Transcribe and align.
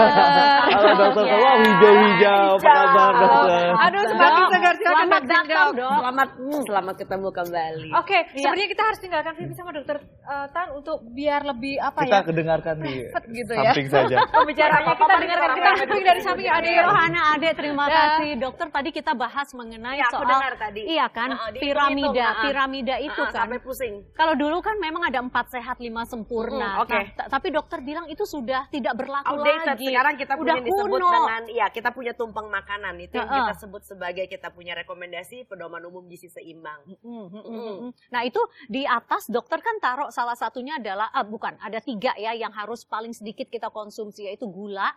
Halo 0.00 0.90
dokter, 0.96 1.24
wah 1.28 1.56
hijau-hijau, 1.60 2.56
apa 2.56 2.70
kabar 2.72 3.12
dokter? 3.20 3.68
Aduh, 3.84 4.04
semakin 4.08 4.44
segar 4.48 4.74
silakan 4.80 4.96
Selamat 5.02 5.22
datang, 5.22 5.44
Dok. 5.46 5.70
dok. 5.76 5.92
Selamat, 5.94 6.28
hmm, 6.34 6.62
selamat 6.64 6.94
ketemu 6.96 7.28
kembali. 7.30 7.88
Oke, 7.94 8.18
Iya. 8.26 8.40
sebenarnya 8.40 8.68
kita 8.68 8.82
harus 8.82 8.98
tinggalkan 8.98 9.32
Vivi 9.34 9.54
sama 9.54 9.70
dokter 9.70 9.96
eh, 10.00 10.46
Tan 10.48 10.68
untuk 10.72 10.96
biar 11.06 11.40
lebih 11.44 11.74
apa 11.78 12.00
Kita 12.00 12.16
ya? 12.16 12.22
kedengarkan 12.22 12.74
di 12.78 12.94
gitu 13.34 13.52
ya. 13.52 13.62
samping 13.66 13.88
saja. 13.88 14.16
Pembicaraannya 14.34 14.94
kita 14.96 15.14
dengarkan 15.16 15.50
kita 15.50 15.70
samping 15.76 16.02
dari 16.02 16.20
samping 16.20 16.48
ada 16.48 16.56
Ade 16.56 16.70
yang 16.70 16.86
Rohana 16.86 17.20
Ade, 17.30 17.48
terima 17.52 17.84
Ya. 17.84 17.92
kasih. 17.92 18.30
Dokter 18.38 18.66
tadi 18.70 18.88
kita 18.90 19.12
bahas 19.12 19.48
mengenai 19.52 19.96
Iya, 19.96 20.06
aku 20.06 20.14
soal 20.16 20.30
dengar 20.30 20.54
tadi. 20.56 20.80
Iya 20.86 21.06
kan, 21.08 21.28
dihitung-hitung, 21.28 21.60
piramida, 21.60 22.26
heeh. 22.26 22.42
piramida 22.42 22.96
itu 22.98 23.20
Ah, 23.20 23.26
kan. 23.26 23.38
Sampai 23.42 23.58
pusing. 23.60 23.94
Kalau 24.12 24.34
dulu 24.34 24.56
kan 24.60 24.76
memang 24.76 25.02
ada 25.02 25.18
empat 25.20 25.46
sehat 25.50 25.76
lima 25.78 26.02
sempurna. 26.04 26.68
Mm, 26.72 26.82
oke. 26.82 26.94
Nah, 26.94 27.04
ta- 27.16 27.28
tapi 27.30 27.48
dokter 27.50 27.78
bilang 27.80 28.06
itu 28.06 28.22
sudah 28.24 28.68
tidak 28.68 28.94
berlaku 28.94 29.28
Outdated. 29.34 29.66
lagi. 29.68 29.86
Sekarang 29.86 30.14
kita 30.14 30.32
punya 30.34 30.54
disebut 30.58 30.98
dengan, 31.00 31.42
ya 31.50 31.66
kita 31.68 31.90
punya 31.90 32.12
tumpeng 32.12 32.46
makanan. 32.46 32.94
Itu 32.98 33.14
yang 33.16 33.28
kita 33.28 33.54
sebut 33.58 33.82
sebagai 33.82 34.24
kita 34.26 34.48
punya 34.48 34.69
rekomendasi 34.74 35.44
pedoman 35.44 35.82
umum 35.82 36.06
gizi 36.06 36.26
seimbang. 36.26 36.80
Mm, 37.00 37.26
mm, 37.26 37.42
mm, 37.42 37.62
mm. 37.82 37.90
Nah 38.10 38.22
itu 38.22 38.40
di 38.66 38.82
atas 38.82 39.26
dokter 39.26 39.58
kan 39.58 39.76
taruh 39.78 40.10
salah 40.10 40.34
satunya 40.34 40.76
adalah 40.76 41.08
ah, 41.10 41.22
bukan 41.22 41.56
ada 41.58 41.78
tiga 41.78 42.12
ya 42.14 42.32
yang 42.32 42.50
harus 42.50 42.82
paling 42.82 43.10
sedikit 43.10 43.46
kita 43.46 43.68
konsumsi 43.68 44.26
yaitu 44.26 44.46
gula 44.46 44.90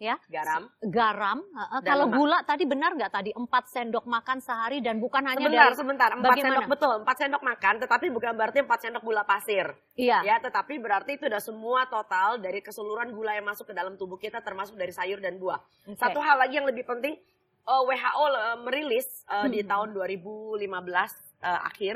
ya 0.00 0.16
Garam. 0.32 0.64
garam. 0.80 1.38
Dan 1.44 1.84
Kalau 1.84 2.08
lemak. 2.08 2.16
gula 2.16 2.38
tadi 2.48 2.64
benar 2.64 2.96
nggak 2.96 3.12
tadi 3.12 3.30
empat 3.36 3.68
sendok 3.68 4.08
makan 4.08 4.40
sehari 4.40 4.80
dan 4.80 4.96
bukan 4.96 5.20
hanya 5.28 5.44
Sebentar, 5.44 5.68
dari 5.68 5.76
sebentar. 5.76 6.08
Empat 6.16 6.24
bagaimana? 6.32 6.48
sendok 6.56 6.68
betul, 6.72 6.94
empat 7.04 7.16
sendok 7.20 7.42
makan, 7.44 7.74
tetapi 7.84 8.06
bukan 8.08 8.32
berarti 8.32 8.58
empat 8.64 8.78
sendok 8.80 9.04
gula 9.04 9.28
pasir. 9.28 9.76
iya 9.92 10.24
Ya, 10.24 10.40
tetapi 10.40 10.80
berarti 10.80 11.20
itu 11.20 11.28
udah 11.28 11.42
semua 11.44 11.84
total 11.84 12.40
dari 12.40 12.64
keseluruhan 12.64 13.12
gula 13.12 13.36
yang 13.36 13.44
masuk 13.44 13.68
ke 13.68 13.74
dalam 13.76 14.00
tubuh 14.00 14.16
kita 14.16 14.40
termasuk 14.40 14.72
dari 14.80 14.88
sayur 14.88 15.20
dan 15.20 15.36
buah. 15.36 15.60
Oke. 15.84 16.00
Satu 16.00 16.16
hal 16.24 16.40
lagi 16.40 16.56
yang 16.56 16.64
lebih 16.64 16.88
penting, 16.88 17.20
eh, 17.62 17.82
WHO 17.82 18.24
eh, 18.28 18.56
merilis 18.58 19.08
di 19.46 19.60
Hmm. 19.60 19.68
tahun 19.68 19.88
2015 19.92 21.12
eh, 21.40 21.60
akhir, 21.62 21.94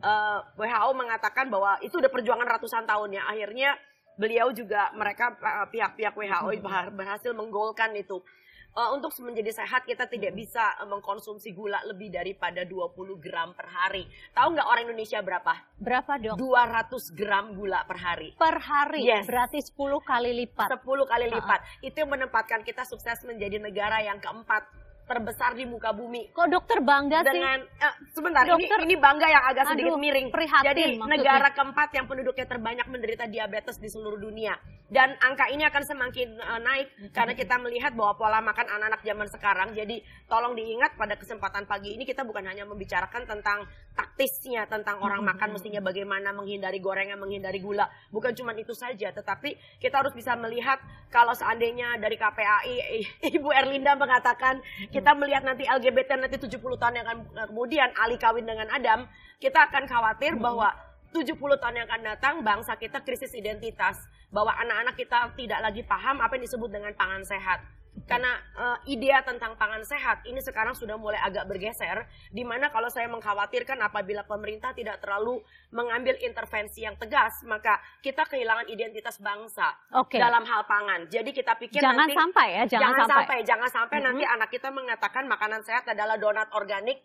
eh, 0.00 0.38
WHO 0.54 0.90
mengatakan 0.92 1.48
bahwa 1.48 1.78
itu 1.80 1.96
udah 1.96 2.08
perjuangan 2.08 2.46
ratusan 2.48 2.84
tahun 2.84 3.10
ya. 3.12 3.22
Akhirnya 3.24 3.74
beliau 4.14 4.50
juga 4.50 4.92
mereka 4.92 5.34
pihak-pihak 5.66 6.14
WHO 6.14 6.50
Hmm. 6.52 6.62
ber- 6.62 6.92
berhasil 6.94 7.32
menggolkan 7.32 7.90
itu. 7.94 8.22
Eh, 8.70 8.90
untuk 8.90 9.14
menjadi 9.20 9.54
sehat 9.54 9.82
kita 9.84 10.02
tidak 10.04 10.30
Hmm. 10.30 10.40
bisa 10.40 10.62
mengkonsumsi 10.84 11.50
gula 11.50 11.78
lebih 11.84 12.10
daripada 12.10 12.62
20 12.62 13.14
gram 13.16 13.54
per 13.54 13.66
hari. 13.68 14.02
Tahu 14.32 14.50
nggak 14.50 14.66
orang 14.66 14.82
Indonesia 14.84 15.18
berapa? 15.20 15.54
berapa 15.76 16.12
dok 16.16 16.34
200 16.34 17.10
gram 17.12 17.54
gula 17.54 17.82
per 17.84 17.98
hari. 17.98 18.34
per 18.34 18.58
hari 18.60 19.02
Yes. 19.04 19.26
berarti 19.26 19.62
10 19.62 19.98
kali 20.00 20.34
lipat 20.36 20.66
10 20.68 21.06
kali 21.06 21.26
lipat. 21.28 21.62
Itu 21.82 22.02
yang 22.02 22.10
menempatkan 22.10 22.62
kita 22.62 22.82
sukses 22.82 23.22
menjadi 23.22 23.58
negara 23.58 23.98
yang 24.00 24.18
keempat 24.18 24.66
terbesar 25.04 25.52
di 25.52 25.64
muka 25.64 25.92
bumi. 25.92 26.28
kok 26.30 26.48
dokter 26.48 26.80
bangga 26.80 27.20
sih 27.20 27.30
Dengan 27.30 27.60
eh, 27.60 27.94
sebentar 28.10 28.42
ini 28.42 28.50
Dokter- 28.50 28.82
ini 28.82 28.96
bangga 28.96 29.26
yang 29.26 29.44
agak 29.44 29.64
sedikit 29.68 29.92
Aduh, 29.92 30.00
miring. 30.00 30.28
prihatin 30.28 30.64
Jadi 30.64 30.82
maksudnya. 30.94 31.12
negara 31.12 31.48
keempat 31.50 31.88
yang 31.92 32.04
penduduknya 32.04 32.46
terbanyak 32.46 32.86
menderita 32.88 33.24
diabetes 33.26 33.76
di 33.76 33.86
seluruh 33.86 34.16
dunia. 34.18 34.56
Dan 34.84 35.16
angka 35.16 35.48
ini 35.48 35.64
akan 35.64 35.80
semakin 35.80 36.28
eh, 36.36 36.60
naik 36.60 36.88
karena 37.16 37.32
kita 37.32 37.56
melihat 37.56 37.96
bahwa 37.96 38.20
pola 38.20 38.44
makan 38.44 38.68
anak-anak 38.68 39.00
zaman 39.00 39.28
sekarang. 39.32 39.68
Jadi 39.72 40.04
tolong 40.28 40.52
diingat 40.52 41.00
pada 41.00 41.16
kesempatan 41.16 41.64
pagi 41.64 41.96
ini 41.96 42.04
kita 42.04 42.20
bukan 42.20 42.44
hanya 42.44 42.68
membicarakan 42.68 43.24
tentang 43.24 43.64
taktisnya 43.96 44.68
tentang 44.68 45.00
orang 45.00 45.24
makan 45.24 45.56
mestinya 45.56 45.80
bagaimana 45.80 46.36
menghindari 46.36 46.84
gorengan, 46.84 47.16
menghindari 47.16 47.64
gula. 47.64 47.88
Bukan 48.12 48.36
cuma 48.36 48.52
itu 48.52 48.76
saja, 48.76 49.08
tetapi 49.08 49.56
kita 49.80 50.04
harus 50.04 50.12
bisa 50.12 50.36
melihat 50.36 50.76
kalau 51.08 51.32
seandainya 51.32 51.96
dari 51.96 52.20
KPAI 52.20 52.76
Ibu 53.40 53.48
Erlinda 53.56 53.96
mengatakan 53.96 54.60
kita 54.92 55.16
melihat 55.16 55.48
nanti 55.48 55.64
LGBT 55.64 56.20
nanti 56.20 56.36
70 56.36 56.60
tahun 56.60 56.94
yang 57.00 57.06
akan 57.08 57.18
kemudian 57.48 57.88
Ali 57.96 58.20
kawin 58.20 58.44
dengan 58.44 58.68
Adam, 58.68 59.08
kita 59.40 59.64
akan 59.64 59.88
khawatir 59.88 60.36
bahwa 60.36 60.76
70 61.14 61.38
tahun 61.38 61.74
yang 61.78 61.86
akan 61.86 62.02
datang 62.02 62.34
bangsa 62.42 62.74
kita 62.74 62.98
krisis 63.06 63.30
identitas 63.38 63.94
bahwa 64.34 64.50
anak-anak 64.58 64.98
kita 64.98 65.30
tidak 65.38 65.62
lagi 65.62 65.86
paham 65.86 66.18
apa 66.18 66.34
yang 66.34 66.44
disebut 66.50 66.66
dengan 66.66 66.90
pangan 66.98 67.22
sehat. 67.22 67.62
Karena 68.10 68.34
eh, 68.34 68.98
idea 68.98 69.22
tentang 69.22 69.54
pangan 69.54 69.86
sehat 69.86 70.26
ini 70.26 70.42
sekarang 70.42 70.74
sudah 70.74 70.98
mulai 70.98 71.16
agak 71.22 71.46
bergeser, 71.46 72.02
di 72.34 72.42
mana 72.42 72.66
kalau 72.74 72.90
saya 72.90 73.06
mengkhawatirkan 73.06 73.78
apabila 73.78 74.26
pemerintah 74.26 74.74
tidak 74.74 74.98
terlalu 74.98 75.38
mengambil 75.70 76.18
intervensi 76.18 76.82
yang 76.82 76.98
tegas, 76.98 77.46
maka 77.46 77.78
kita 78.02 78.26
kehilangan 78.26 78.66
identitas 78.66 79.22
bangsa 79.22 79.78
Oke. 79.94 80.18
dalam 80.18 80.42
hal 80.42 80.66
pangan. 80.66 81.06
Jadi 81.06 81.30
kita 81.30 81.54
pikir 81.54 81.78
jangan 81.78 82.02
nanti 82.02 82.18
sampai 82.18 82.48
ya 82.50 82.64
jangan, 82.66 82.82
jangan 82.82 82.98
sampai, 82.98 83.14
sampai, 83.14 83.38
jangan 83.46 83.70
sampai 83.70 83.96
Mhm. 84.02 84.04
nanti 84.10 84.24
anak 84.26 84.48
kita 84.50 84.68
mengatakan 84.74 85.24
makanan 85.30 85.62
sehat 85.62 85.86
adalah 85.86 86.18
donat 86.18 86.50
organik, 86.50 86.98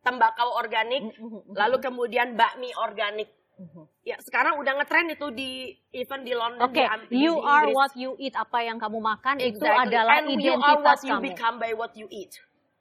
tembakau 0.00 0.56
organik, 0.56 1.04
Mhm. 1.04 1.52
lalu 1.52 1.76
kemudian 1.84 2.32
bakmi 2.32 2.72
organik. 2.80 3.37
Ya, 4.00 4.16
sekarang 4.18 4.56
udah 4.56 4.72
ngetren 4.76 5.10
itu 5.10 5.26
di 5.30 5.50
even 5.90 6.22
di 6.22 6.30
London 6.30 6.62
Oke, 6.62 6.86
di- 7.10 7.18
you 7.18 7.34
di 7.34 7.42
are 7.42 7.66
Inggris. 7.66 7.74
what 7.74 7.92
you 7.94 8.10
eat. 8.16 8.32
Apa 8.32 8.62
yang 8.62 8.78
kamu 8.78 8.98
makan 8.98 9.36
itu 9.36 9.58
Exactly. 9.58 9.84
adalah 9.90 10.14
And 10.16 10.26
you 10.32 10.54
are 10.54 10.78
what 10.78 10.94
identitas 10.94 10.98
you 11.02 11.12
kamu. 11.12 11.24
become 11.26 11.54
by 11.56 11.72
what 11.74 11.92
you 11.92 12.06
eat. 12.08 12.38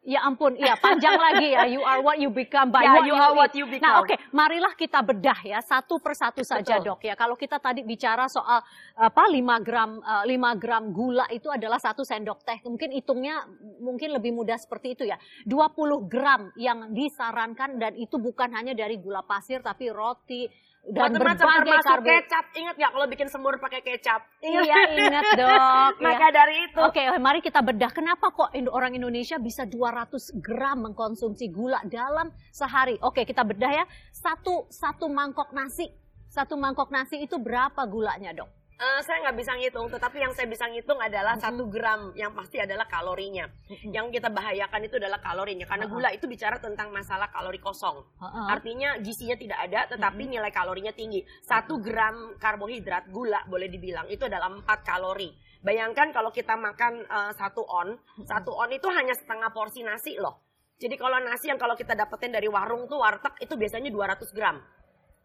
Ya 0.08 0.24
ampun, 0.24 0.56
iya 0.56 0.80
panjang 0.80 1.20
lagi 1.20 1.52
ya. 1.52 1.68
You 1.68 1.84
are 1.84 2.00
what 2.00 2.16
you 2.16 2.32
become 2.32 2.72
by 2.72 2.80
Ya, 2.80 2.96
what 2.96 3.04
you 3.04 3.12
you, 3.12 3.20
are 3.20 3.34
what 3.36 3.52
you 3.52 3.66
become. 3.68 3.92
Nah, 3.92 4.00
oke, 4.00 4.16
marilah 4.32 4.72
kita 4.72 5.04
bedah 5.04 5.36
ya 5.44 5.60
satu 5.60 6.00
persatu 6.00 6.48
saja 6.48 6.80
Betul. 6.80 6.96
dok 6.96 7.02
ya. 7.04 7.12
Kalau 7.12 7.36
kita 7.36 7.60
tadi 7.60 7.84
bicara 7.84 8.32
soal 8.32 8.64
apa 8.96 9.24
5 9.28 9.36
gram 9.60 10.00
eh, 10.00 10.24
5 10.32 10.56
gram 10.56 10.96
gula 10.96 11.28
itu 11.28 11.52
adalah 11.52 11.76
satu 11.76 12.08
sendok 12.08 12.40
teh. 12.40 12.56
Mungkin 12.64 12.96
hitungnya 12.96 13.44
mungkin 13.80 14.14
lebih 14.14 14.34
mudah 14.34 14.58
seperti 14.60 14.94
itu 14.98 15.04
ya. 15.06 15.18
20 15.46 16.10
gram 16.10 16.52
yang 16.58 16.92
disarankan 16.92 17.78
dan 17.78 17.94
itu 17.96 18.18
bukan 18.18 18.52
hanya 18.54 18.74
dari 18.74 18.98
gula 19.00 19.24
pasir 19.24 19.62
tapi 19.62 19.90
roti 19.90 20.46
dan 20.88 21.12
Macam-macam 21.12 21.48
berbagai 21.68 21.84
karbo. 21.84 22.08
kecap. 22.08 22.46
Ingat 22.56 22.76
nggak 22.80 22.92
kalau 22.96 23.08
bikin 23.12 23.28
semur 23.28 23.54
pakai 23.60 23.82
kecap? 23.84 24.24
Iya 24.40 24.76
ingat 24.96 25.26
dok. 25.36 25.92
ya. 26.00 26.04
Maka 26.04 26.28
dari 26.32 26.56
itu 26.64 26.80
Oke, 26.80 27.02
mari 27.20 27.40
kita 27.44 27.60
bedah. 27.60 27.92
Kenapa 27.92 28.32
kok 28.32 28.56
orang 28.72 28.96
Indonesia 28.96 29.36
bisa 29.36 29.68
200 29.68 30.40
gram 30.40 30.88
mengkonsumsi 30.88 31.52
gula 31.52 31.84
dalam 31.84 32.32
sehari? 32.56 32.96
Oke, 33.04 33.28
kita 33.28 33.44
bedah 33.44 33.84
ya. 33.84 33.86
Satu 34.16 34.64
satu 34.72 35.12
mangkok 35.12 35.52
nasi. 35.52 35.92
Satu 36.32 36.56
mangkok 36.56 36.88
nasi 36.88 37.24
itu 37.24 37.36
berapa 37.36 37.84
gulanya, 37.88 38.32
dok? 38.32 38.57
Eh, 38.78 39.02
saya 39.02 39.26
nggak 39.26 39.38
bisa 39.42 39.58
ngitung, 39.58 39.90
tetapi 39.90 40.22
yang 40.22 40.30
saya 40.38 40.46
bisa 40.46 40.70
ngitung 40.70 41.02
adalah 41.02 41.34
satu 41.42 41.66
gram 41.66 42.14
yang 42.14 42.30
pasti 42.38 42.62
adalah 42.62 42.86
kalorinya. 42.86 43.50
Yang 43.90 44.22
kita 44.22 44.30
bahayakan 44.30 44.86
itu 44.86 45.02
adalah 45.02 45.18
kalorinya, 45.18 45.66
karena 45.66 45.90
gula 45.90 46.14
itu 46.14 46.30
bicara 46.30 46.62
tentang 46.62 46.94
masalah 46.94 47.26
kalori 47.34 47.58
kosong. 47.58 48.06
Artinya 48.22 49.02
gizinya 49.02 49.34
tidak 49.34 49.66
ada, 49.66 49.90
tetapi 49.98 50.30
nilai 50.30 50.54
kalorinya 50.54 50.94
tinggi. 50.94 51.26
Satu 51.42 51.82
gram 51.82 52.38
karbohidrat 52.38 53.10
gula 53.10 53.42
boleh 53.50 53.66
dibilang 53.66 54.06
itu 54.14 54.30
adalah 54.30 54.54
4 54.54 54.62
kalori. 54.86 55.34
Bayangkan 55.66 56.14
kalau 56.14 56.30
kita 56.30 56.54
makan 56.54 57.02
eh, 57.02 57.32
satu 57.34 57.66
on, 57.66 57.98
satu 58.30 58.54
on 58.54 58.70
itu 58.70 58.86
hanya 58.94 59.18
setengah 59.18 59.50
porsi 59.58 59.82
nasi 59.82 60.22
loh. 60.22 60.46
Jadi 60.78 60.94
kalau 61.02 61.18
nasi 61.18 61.50
yang 61.50 61.58
kalau 61.58 61.74
kita 61.74 61.98
dapetin 61.98 62.30
dari 62.30 62.46
warung 62.46 62.86
tuh 62.86 63.02
warteg 63.02 63.34
itu 63.42 63.58
biasanya 63.58 63.90
200 63.90 64.30
gram. 64.38 64.62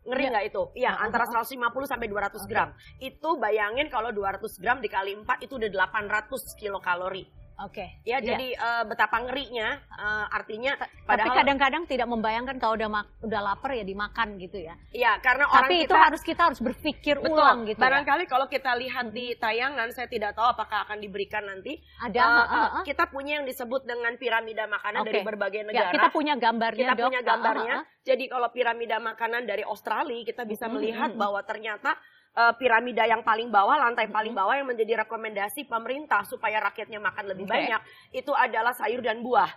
Ngeri 0.02 0.22
Iya. 0.26 0.30
nggak 0.34 0.44
itu? 0.50 0.62
Iya, 0.74 0.90
Uh-uh. 0.98 1.04
antara 1.06 1.24
150 1.30 1.86
sampai 1.86 2.06
200 2.10 2.42
gram. 2.50 2.74
Itu 2.98 3.38
bayangin 3.38 3.86
kalau 3.86 4.10
200 4.10 4.58
gram 4.58 4.82
dikali 4.82 5.14
4 5.14 5.46
itu 5.46 5.54
udah 5.54 5.70
800 5.70 6.58
kilokalori. 6.58 7.41
Oke. 7.58 8.00
Ya, 8.02 8.16
Iya. 8.16 8.34
jadi 8.34 8.48
eh, 8.52 8.84
betapa 8.84 9.20
ngerinya 9.20 9.68
eh, 9.76 10.26
artinya 10.30 10.72
Tapi 10.74 11.04
padahal 11.04 11.34
kadang-kadang 11.36 11.82
tidak 11.84 12.08
membayangkan 12.08 12.56
kalau 12.56 12.74
udah 12.74 12.88
mak- 12.88 13.12
udah 13.20 13.40
lapar 13.42 13.72
ya 13.72 13.82
dimakan 13.82 14.36
gitu 14.36 14.56
ya. 14.56 14.74
Iya, 14.90 15.18
karena 15.18 15.44
orang 15.46 15.68
Tapi 15.68 15.74
itu 15.78 15.86
kita 15.86 15.98
harus 15.98 16.22
kita 16.22 16.42
harus 16.44 16.60
berpikir 16.60 17.16
Betul. 17.18 17.36
ulang 17.36 17.58
gitu. 17.64 17.76
ya. 17.76 17.82
Barangkali 17.82 18.24
kalau 18.24 18.46
kita 18.46 18.72
lihat 18.74 19.10
di 19.10 19.34
tayangan, 19.34 19.88
saya 19.90 20.06
tidak 20.06 20.32
tahu 20.32 20.48
apakah 20.48 20.84
akan 20.84 20.98
diberikan 20.98 21.44
nanti. 21.44 21.76
Ada, 21.98 22.16
Eh, 22.16 22.24
heeh, 22.24 22.46
eh, 22.48 22.68
heeh. 22.72 22.84
kita 22.84 23.04
punya 23.06 23.32
yang 23.34 23.46
disebut 23.46 23.82
dengan 23.82 24.16
piramida 24.16 24.64
makanan 24.66 25.00
Oke. 25.00 25.08
dari 25.08 25.20
berbagai 25.22 25.60
Ya, 25.60 25.66
negara. 25.66 25.92
kita 25.92 26.08
punya 26.08 26.34
gambarnya, 26.34 26.80
Kita 26.80 26.94
dok. 26.94 27.06
punya 27.06 27.20
gambarnya. 27.22 27.76
Heeh, 27.76 27.84
heeh. 27.84 28.00
Jadi 28.02 28.24
kalau 28.26 28.48
piramida 28.50 28.98
makanan 28.98 29.46
dari 29.46 29.62
Australia, 29.62 30.24
kita 30.24 30.42
bisa 30.42 30.66
Mm-mm, 30.66 30.74
melihat 30.74 31.10
mm-mm. 31.10 31.20
bahwa 31.20 31.38
ternyata 31.42 31.94
eh, 32.32 32.52
piramida 32.56 33.04
yang 33.04 33.20
paling 33.20 33.48
bawah, 33.48 33.76
lantai 33.76 34.08
paling 34.08 34.32
bawah 34.32 34.56
yang 34.56 34.68
menjadi 34.68 35.04
rekomendasi 35.04 35.68
pemerintah 35.68 36.24
supaya 36.24 36.60
rakyatnya 36.60 36.98
makan 37.00 37.32
lebih 37.32 37.44
Oke. 37.46 37.52
banyak, 37.52 37.80
itu 38.16 38.32
adalah 38.32 38.72
sayur 38.72 39.00
dan 39.04 39.20
buah. 39.20 39.50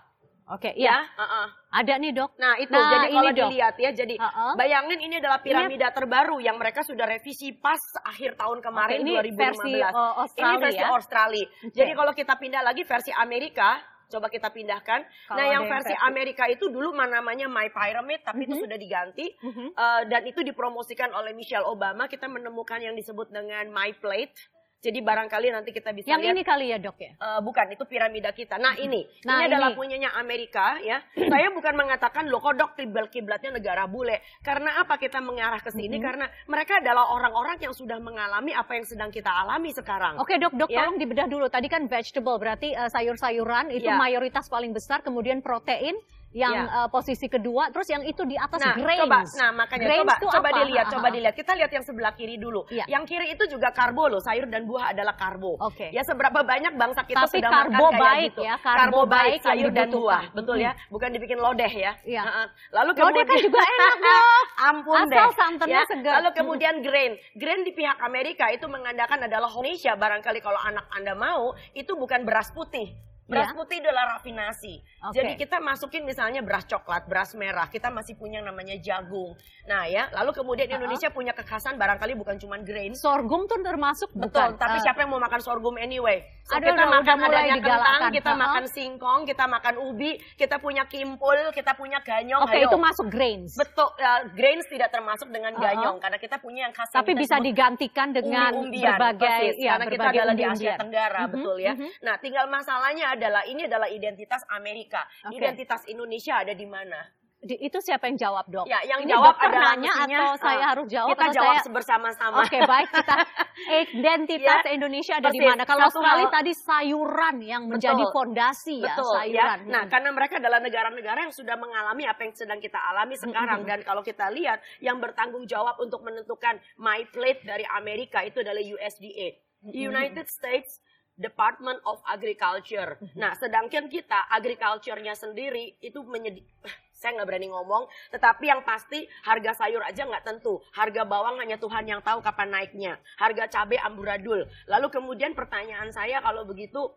Oke, 0.45 0.69
iya. 0.77 1.09
heeh. 1.17 1.47
Ada 1.73 1.97
nih, 1.97 2.13
Dok. 2.13 2.37
Nah 2.37 2.53
itu 2.61 2.69
Nah, 2.69 2.85
jadi 2.93 3.07
kalau 3.09 3.31
ini, 3.33 3.33
Dok. 3.33 3.49
dilihat 3.49 3.75
ya, 3.81 3.89
jadi 3.97 4.15
Heeh. 4.21 4.53
bayangin 4.53 4.99
ini 5.01 5.15
adalah 5.17 5.41
piramida 5.41 5.89
terbaru 5.89 6.37
yang 6.37 6.61
mereka 6.61 6.85
sudah 6.85 7.09
revisi 7.09 7.49
pas 7.57 7.81
akhir 8.05 8.37
tahun 8.37 8.61
kemarin 8.61 9.01
Oke, 9.01 9.05
ini 9.09 9.13
2015. 9.25 9.41
versi, 9.41 9.73
uh, 9.81 10.13
Australia 10.21 10.53
ini 10.53 10.61
versi 10.61 10.77
ya? 10.77 10.87
Australia. 10.93 11.45
Oke. 11.49 11.73
Jadi 11.73 11.91
kalau 11.97 12.13
kita 12.13 12.33
pindah 12.37 12.61
lagi 12.61 12.85
versi 12.85 13.09
Amerika, 13.17 13.81
coba 14.15 14.31
kita 14.31 14.47
pindahkan. 14.47 15.03
Kalau 15.27 15.35
nah 15.35 15.45
yang 15.45 15.67
versi 15.67 15.91
Amerika 15.99 16.47
itu 16.47 16.71
dulu 16.71 16.95
namanya 16.95 17.45
My 17.45 17.67
Pyramid, 17.67 18.23
tapi 18.23 18.47
itu 18.47 18.55
Mhm. 18.55 18.63
sudah 18.63 18.77
diganti 18.79 19.25
Mhm. 19.35 19.67
Eh, 19.75 20.01
dan 20.07 20.21
itu 20.23 20.39
dipromosikan 20.41 21.11
oleh 21.11 21.35
Michelle 21.35 21.67
Obama. 21.67 22.07
Kita 22.07 22.25
menemukan 22.25 22.79
yang 22.79 22.95
disebut 22.95 23.27
dengan 23.27 23.67
My 23.69 23.91
Plate. 23.91 24.54
Jadi 24.79 25.01
barangkali 25.01 25.49
nanti 25.49 25.73
kita 25.73 25.89
bisa 25.91 26.05
Yang 26.05 26.21
lihat 26.21 26.33
ini 26.33 26.43
kali 26.45 26.65
ya 26.69 26.77
dok 26.77 26.97
ya? 26.99 27.11
Eh, 27.11 27.39
bukan 27.41 27.73
itu 27.73 27.83
piramida 27.83 28.29
kita. 28.29 28.55
Nah 28.55 28.77
ini, 28.77 29.01
Nah, 29.25 29.41
ini 29.41 29.49
adalah 29.49 29.73
ini. 29.73 29.77
punyanya 29.77 30.09
Amerika 30.13 30.77
ya. 30.79 31.01
Saya 31.11 31.49
bukan 31.49 31.73
mengatakan 31.73 32.29
loh 32.29 32.37
kodok 32.37 32.77
kiblat 32.77 33.09
kiblatnya 33.09 33.49
negara 33.51 33.85
bule. 33.85 34.21
Karena 34.39 34.77
apa 34.77 34.95
kita 34.95 35.17
mengarah 35.19 35.57
ke 35.57 35.73
sini? 35.73 35.97
Karena 35.97 36.29
mereka 36.45 36.77
adalah 36.77 37.09
orang-orang 37.09 37.57
yang 37.59 37.73
sudah 37.73 37.97
mengalami 37.97 38.53
apa 38.53 38.75
yang 38.75 38.85
sedang 38.85 39.09
kita 39.09 39.27
alami 39.27 39.73
sekarang. 39.73 40.21
Oke 40.21 40.37
dok, 40.37 40.53
dok 40.53 40.69
Ya. 40.69 40.85
tolong 40.85 41.01
dibedah 41.01 41.25
dulu. 41.25 41.49
Tadi 41.49 41.65
kan 41.65 41.89
vegetable 41.89 42.37
berarti 42.37 42.71
eh, 42.71 42.85
sayur-sayuran 42.87 43.73
itu 43.73 43.85
Ya. 43.85 43.97
mayoritas 43.97 44.45
paling 44.47 44.69
besar, 44.69 45.01
kemudian 45.01 45.41
protein 45.41 45.97
yang 46.35 46.67
Ya. 46.67 46.83
eh, 46.83 46.87
posisi 46.91 47.25
kedua, 47.25 47.71
terus 47.71 47.87
yang 47.87 48.03
itu 48.03 48.19
di 48.21 48.35
atas 48.35 48.59
Nah, 48.59 48.75
grains. 48.75 48.99
coba, 49.01 49.19
nah 49.33 49.49
makanya 49.55 49.85
Grains 49.87 50.03
coba, 50.03 50.13
coba 50.29 50.35
apa? 50.45 50.57
dilihat, 50.59 50.85
coba 50.91 51.07
dilihat. 51.07 51.31
Kita 51.33 51.51
lihat 51.55 51.71
yang 51.71 51.81
sebelah 51.81 52.11
kiri 52.11 52.35
dulu. 52.35 52.67
Iya. 52.67 52.83
Yang 52.85 53.03
kiri 53.07 53.27
itu 53.31 53.43
juga 53.47 53.71
karbo 53.71 54.11
loh, 54.11 54.19
sayur 54.19 54.43
dan 54.45 54.67
buah 54.67 54.91
adalah 54.91 55.15
karbo. 55.15 55.55
Oke. 55.57 55.87
Ya 55.89 56.03
seberapa 56.03 56.43
banyak 56.43 56.75
bangsa 56.75 57.01
kita 57.01 57.23
Tapi 57.23 57.39
sudah 57.39 57.49
karbo 57.49 57.71
makan 57.79 57.91
kayak 57.93 58.03
baik 58.03 58.29
gitu. 58.29 58.41
ya, 58.43 58.55
karbo 58.59 58.99
baik 59.07 59.31
yang 59.33 59.47
sayur 59.47 59.71
dan 59.71 59.87
buah, 59.89 60.23
betul 60.35 60.57
ya. 60.59 60.71
Bukan 60.85 61.09
dibikin 61.09 61.39
lodeh 61.39 61.71
ya. 61.71 61.91
Heeh. 62.03 62.47
Lalu 62.69 62.91
Lodeh 62.91 62.99
kemudian 62.99 63.25
kan 63.25 63.37
juga 63.39 63.59
enak 63.63 63.95
dok. 64.03 64.45
Ampun 64.57 64.95
Asal 64.97 65.07
deh. 65.07 65.27
santannya 65.33 65.81
segar. 65.87 66.13
Lalu 66.19 66.29
kemudian 66.35 66.75
grain. 66.79 67.11
Grain 67.33 67.63
di 67.63 67.71
pihak 67.71 67.95
Amerika 68.01 68.51
itu 68.51 68.67
mengandalkan 68.67 69.23
adalah 69.23 69.47
Indonesia. 69.47 69.95
Barangkali 69.95 70.39
kalau 70.39 70.59
anak 70.59 70.83
Anda 70.91 71.13
mau, 71.13 71.43
itu 71.71 71.95
bukan 71.95 72.21
beras 72.21 72.51
putih. 72.51 72.91
Beras 73.25 73.49
Ya. 73.49 73.57
putih 73.57 73.81
adalah 73.81 74.03
rafinasi. 74.15 74.73
Oke. 75.01 75.17
Jadi 75.17 75.31
kita 75.35 75.57
masukin 75.57 76.05
misalnya 76.05 76.39
beras 76.39 76.61
coklat, 76.63 77.05
beras 77.05 77.33
merah. 77.33 77.65
Kita 77.65 77.89
masih 77.89 78.13
punya 78.13 78.37
yang 78.37 78.47
namanya 78.47 78.77
jagung. 78.77 79.33
Nah 79.65 79.85
ya, 79.85 80.13
lalu 80.13 80.31
kemudian. 80.31 80.67
Indonesia 80.67 81.09
punya 81.09 81.31
kekhasan 81.31 81.73
barangkali 81.75 82.13
bukan 82.13 82.37
cuma 82.37 82.59
grain. 82.59 82.93
Sorghum 82.93 83.45
tuh 83.45 83.57
termasuk 83.59 84.11
Betul, 84.11 84.29
bukan? 84.29 84.49
tapi 84.57 84.77
Eh, 84.77 84.81
siapa 84.83 85.01
yang 85.01 85.09
mau 85.09 85.17
makan 85.17 85.39
sorghum 85.39 85.75
anyway? 85.75 86.21
So, 86.45 86.53
Aduh, 86.53 86.69
kita 86.69 86.85
makan 86.85 87.15
mulai 87.17 87.49
adanya 87.49 87.57
kentang, 87.57 88.01
kita 88.11 88.29
Uh-uh. 88.29 88.43
makan 88.45 88.63
singkong, 88.67 89.21
kita 89.25 89.45
makan 89.47 89.75
ubi, 89.81 90.11
kita 90.35 90.55
punya 90.59 90.83
kimpul, 90.85 91.33
kita 91.49 91.73
punya 91.73 91.97
ganyong. 91.99 92.45
Oke, 92.45 92.53
hayo. 92.53 92.69
itu 92.69 92.77
masuk 92.77 93.07
grains. 93.07 93.57
Betul, 93.57 93.89
ya, 93.97 94.11
grains 94.29 94.65
tidak 94.67 94.89
termasuk 94.91 95.25
dengan 95.27 95.51
Uh-uh. 95.51 95.65
ganyong 95.65 95.97
karena 95.97 96.17
kita 96.19 96.37
punya 96.37 96.61
yang 96.61 96.73
khas 96.73 96.91
Tapi 96.91 97.11
kita 97.11 97.21
bisa 97.23 97.35
digantikan 97.39 98.07
dengan 98.11 98.53
umbi-umbian, 98.53 98.93
berbagai 98.93 99.25
persis, 99.25 99.55
ya, 99.57 99.71
karena 99.71 99.85
kita 99.87 99.97
berbagai 99.97 100.19
adalah 100.21 100.35
di 100.35 100.45
Asia. 100.45 100.73
Tenggara, 100.77 101.21
Mhm, 101.23 101.31
betul 101.31 101.55
ya. 101.57 101.73
mhm. 101.73 101.89
Nah, 102.03 102.15
tinggal 102.19 102.45
masalahnya 102.45 103.05
adalah 103.15 103.43
ini 103.43 103.65
adalah 103.65 103.87
identitas 103.87 104.43
Amerika. 104.49 105.01
Oke. 105.23 105.35
Identitas 105.35 105.81
Indonesia 105.85 106.37
ada 106.37 106.51
di 106.51 106.67
mana? 106.67 106.99
Di- 107.37 107.61
itu 107.61 107.77
siapa 107.77 108.09
yang 108.09 108.17
jawab 108.17 108.49
dok? 108.49 108.65
Ya, 108.65 108.81
yang 108.81 109.05
Ini 109.05 109.11
jawab 109.11 109.37
adalah 109.37 109.77
nanya 109.77 109.91
mestinya, 109.93 110.17
atau 110.17 110.33
saya 110.39 110.57
uh, 110.57 110.65
harus 110.65 110.85
jawab 110.89 111.09
Kita 111.13 111.21
atau 111.21 111.35
jawab 111.35 111.55
saya 111.55 111.69
bersama-sama. 111.69 112.35
Oke 112.41 112.57
baik 112.57 112.89
kita 112.89 113.15
identitas 113.93 114.61
Indonesia 114.67 115.13
ada 115.15 115.29
di 115.29 115.39
mana? 115.39 115.61
Kalau 115.61 115.85
Australia 115.85 116.25
hal- 116.25 116.33
tadi 116.33 116.51
sayuran 116.55 117.35
yang 117.41 117.63
menjadi 117.69 118.01
Betul. 118.01 118.13
fondasi 118.13 118.81
ya 118.81 118.97
Betul 118.97 119.13
sayuran. 119.13 119.59
ya. 119.61 119.69
Nah, 119.69 119.83
Hmm. 119.85 119.91
karena 119.91 120.09
mereka 120.09 120.33
adalah 120.37 120.57
negara-negara 120.57 121.19
yang 121.21 121.33
sudah 121.33 121.53
mengalami 121.53 122.03
apa 122.05 122.21
yang 122.23 122.33
sedang 122.33 122.57
kita 122.57 122.79
alami 122.81 123.13
sekarang 123.15 123.61
Mm-mm. 123.61 123.69
dan 123.69 123.79
kalau 123.83 124.01
kita 124.01 124.25
lihat 124.31 124.57
yang 124.79 124.97
bertanggung 124.97 125.45
jawab 125.45 125.77
untuk 125.77 126.01
menentukan 126.01 126.57
my 126.77 127.05
plate 127.09 127.45
dari 127.45 127.65
Amerika 127.69 128.21
itu 128.21 128.41
adalah 128.41 128.63
USDA. 128.63 129.37
United 129.65 130.29
States 130.29 130.77
Department 131.15 131.79
of 131.87 132.03
Agriculture. 132.03 132.99
Nah, 133.15 133.31
sedangkan 133.39 133.87
kita 133.87 134.27
agriculture-nya 134.35 135.15
sendiri 135.15 135.79
itu 135.79 136.03
menyedi 136.03 136.43
saya 136.99 137.19
nggak 137.19 137.27
berani 137.27 137.47
ngomong, 137.51 137.87
tetapi 138.11 138.47
yang 138.47 138.63
pasti 138.63 139.03
harga 139.23 139.63
sayur 139.63 139.83
aja 139.83 140.07
nggak 140.07 140.27
tentu. 140.27 140.59
Harga 140.75 141.03
bawang 141.07 141.39
hanya 141.39 141.59
Tuhan 141.59 141.87
yang 141.87 141.99
tahu 142.03 142.19
kapan 142.19 142.51
naiknya. 142.51 142.93
Harga 143.19 143.47
cabai 143.51 143.79
amburadul. 143.83 144.47
Lalu 144.67 144.87
kemudian 144.91 145.31
pertanyaan 145.35 145.91
saya 145.91 146.19
kalau 146.23 146.47
begitu, 146.47 146.91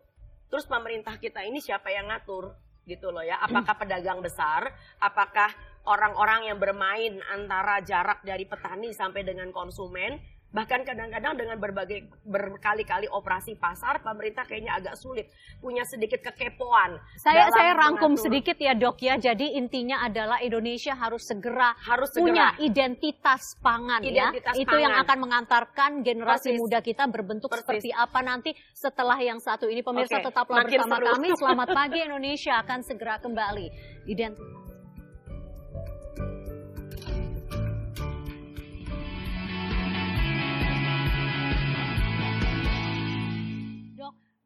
terus 0.51 0.67
pemerintah 0.67 1.15
kita 1.19 1.43
ini 1.43 1.63
siapa 1.63 1.91
yang 1.91 2.11
ngatur? 2.11 2.55
Gitu 2.87 3.11
loh 3.11 3.23
ya. 3.23 3.39
Apakah 3.43 3.75
pedagang 3.85 4.19
besar? 4.19 4.71
Apakah 4.99 5.51
orang-orang 5.87 6.51
yang 6.51 6.57
bermain 6.59 7.19
antara 7.31 7.79
jarak 7.83 8.23
dari 8.23 8.43
petani 8.43 8.91
sampai 8.91 9.23
dengan 9.23 9.51
konsumen? 9.51 10.38
Bahkan 10.49 10.81
kadang-kadang 10.81 11.37
dengan 11.37 11.61
berbagai 11.61 12.09
berkali-kali 12.25 13.05
operasi 13.05 13.53
pasar, 13.53 14.01
pemerintah 14.01 14.49
kayaknya 14.49 14.73
agak 14.75 14.97
sulit 14.97 15.29
punya 15.61 15.85
sedikit 15.85 16.25
kekepoan. 16.25 16.97
Saya 17.21 17.53
saya 17.53 17.77
rangkum 17.77 18.17
mengatur- 18.17 18.25
sedikit 18.25 18.57
ya 18.57 18.73
dok 18.73 18.97
ya. 18.97 19.13
Jadi 19.15 19.53
intinya 19.53 20.01
adalah 20.01 20.41
Indonesia 20.41 20.97
harus 20.97 21.21
segera 21.21 21.77
harus 21.85 22.09
punya 22.11 22.49
segera 22.49 22.65
identitas 22.65 23.41
pangan 23.61 24.01
Identitas 24.01 24.57
ya. 24.57 24.61
Itu 24.65 24.75
yang 24.75 24.97
pangan. 24.97 25.05
akan 25.05 25.17
mengantarkan 25.21 25.91
generasi 26.01 26.49
Persis. 26.49 26.61
muda 26.61 26.79
kita 26.81 27.03
berbentuk 27.05 27.49
Persis. 27.49 27.61
seperti 27.61 27.89
apa 27.93 28.19
nanti 28.19 28.51
setelah 28.73 29.21
yang 29.21 29.37
satu 29.37 29.69
ini. 29.69 29.85
Pemirsa 29.85 30.17
Oke, 30.17 30.33
tetaplah 30.33 30.65
makin 30.65 30.81
bersama 30.81 30.97
seru. 30.97 31.07
kami. 31.13 31.29
Selamat 31.37 31.67
pagi 31.77 31.99
Indonesia 32.01 32.53
akan 32.57 32.79
segera 32.81 33.15
kembali. 33.21 33.67
Identitas 34.05 34.68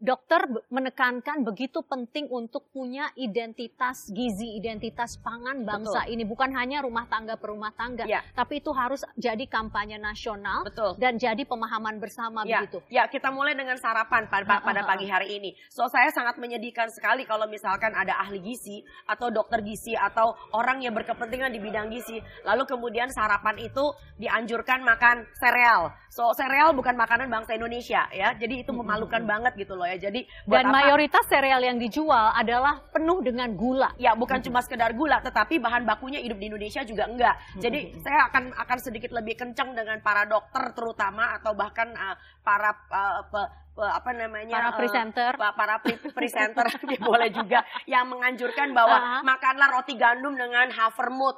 dokter 0.03 0.43
menekankan 0.67 1.47
begitu 1.47 1.79
penting 1.87 2.27
untuk 2.27 2.67
punya 2.75 3.07
identitas 3.15 4.11
gizi, 4.11 4.59
identitas 4.59 5.15
pangan 5.23 5.63
bangsa 5.63 6.03
ini. 6.11 6.27
Bukan 6.27 6.51
hanya 6.51 6.83
rumah 6.83 7.07
tangga 7.07 7.39
per 7.39 7.55
rumah 7.55 7.71
tangga, 7.71 8.03
Ya. 8.03 8.19
tapi 8.35 8.59
itu 8.59 8.75
harus 8.75 9.07
jadi 9.15 9.47
kampanye 9.47 9.95
nasional 9.95 10.67
Betul. 10.67 10.99
dan 10.99 11.15
jadi 11.15 11.47
pemahaman 11.47 12.03
bersama 12.03 12.43
Ya, 12.43 12.59
begitu. 12.67 12.83
ya 12.91 13.07
kita 13.07 13.31
mulai 13.31 13.55
dengan 13.55 13.79
sarapan 13.79 14.27
pada, 14.27 14.59
pada 14.59 14.83
pagi 14.83 15.07
hari 15.07 15.39
ini. 15.39 15.55
So 15.71 15.87
saya 15.87 16.11
sangat 16.11 16.35
menyedihkan 16.35 16.91
sekali 16.91 17.23
kalau 17.23 17.47
misalkan 17.47 17.95
ada 17.95 18.19
ahli 18.19 18.43
gizi 18.43 18.83
atau 19.07 19.31
dokter 19.31 19.63
gizi 19.63 19.95
atau 19.95 20.35
orang 20.51 20.83
yang 20.83 20.91
berkepentingan 20.91 21.55
di 21.55 21.63
bidang 21.63 21.87
gizi, 21.87 22.19
lalu 22.43 22.67
kemudian 22.67 23.07
sarapan 23.07 23.55
itu 23.55 23.95
dianjurkan 24.19 24.83
makan 24.83 25.23
sereal. 25.39 25.95
So 26.11 26.27
sereal 26.35 26.75
bukan 26.75 26.99
makanan 26.99 27.31
bangsa 27.31 27.55
Indonesia 27.55 28.03
ya, 28.11 28.35
jadi 28.35 28.67
itu 28.67 28.75
memalukan 28.75 29.23
banget 29.23 29.55
gitu 29.55 29.79
loh 29.79 29.87
ya. 29.87 29.92
Jadi 29.95 30.21
buat 30.43 30.57
Dan 30.57 30.65
apa- 30.67 30.75
mayoritas 30.75 31.23
sereal 31.25 31.59
yang 31.59 31.75
dijual 31.75 32.31
adalah 32.31 32.81
penuh 32.87 33.19
dengan 33.19 33.49
gula. 33.51 33.91
Ya 33.95 34.13
bukan 34.13 34.39
cuma 34.39 34.59
sekedar 34.59 34.91
gula, 34.91 35.19
tetapi 35.19 35.57
bahan 35.57 35.83
bakunya 35.83 36.17
hidup 36.17 36.35
di 36.35 36.47
Indonesia 36.47 36.81
juga 36.81 37.05
enggak. 37.05 37.35
Jadi 37.55 37.99
saya 37.99 38.27
akan 38.27 38.53
akan 38.55 38.77
sedikit 38.77 39.11
lebih 39.11 39.35
kencang 39.35 39.71
dengan 39.71 39.99
para 39.99 40.23
dokter 40.23 40.73
terutama 40.73 41.33
atau 41.33 41.53
bahkan 41.53 41.89
uh, 41.89 42.13
para 42.39 42.71
uh, 42.87 43.21
pe- 43.25 43.49
pe- 43.73 43.93
apa 43.93 44.09
namanya 44.11 44.53
Para 44.53 44.69
uh, 44.69 44.77
presenter. 44.77 45.31
pa- 45.33 45.53
para 45.53 45.75
pre- 45.79 46.01
presenter 46.11 46.67
boleh 47.03 47.29
juga 47.29 47.61
yang 47.85 48.05
menganjurkan 48.05 48.71
bahwa 48.71 48.97
Ah. 49.03 49.21
makanlah 49.21 49.69
roti 49.71 49.93
gandum 49.93 50.33
dengan 50.33 50.69
havermut. 50.69 51.35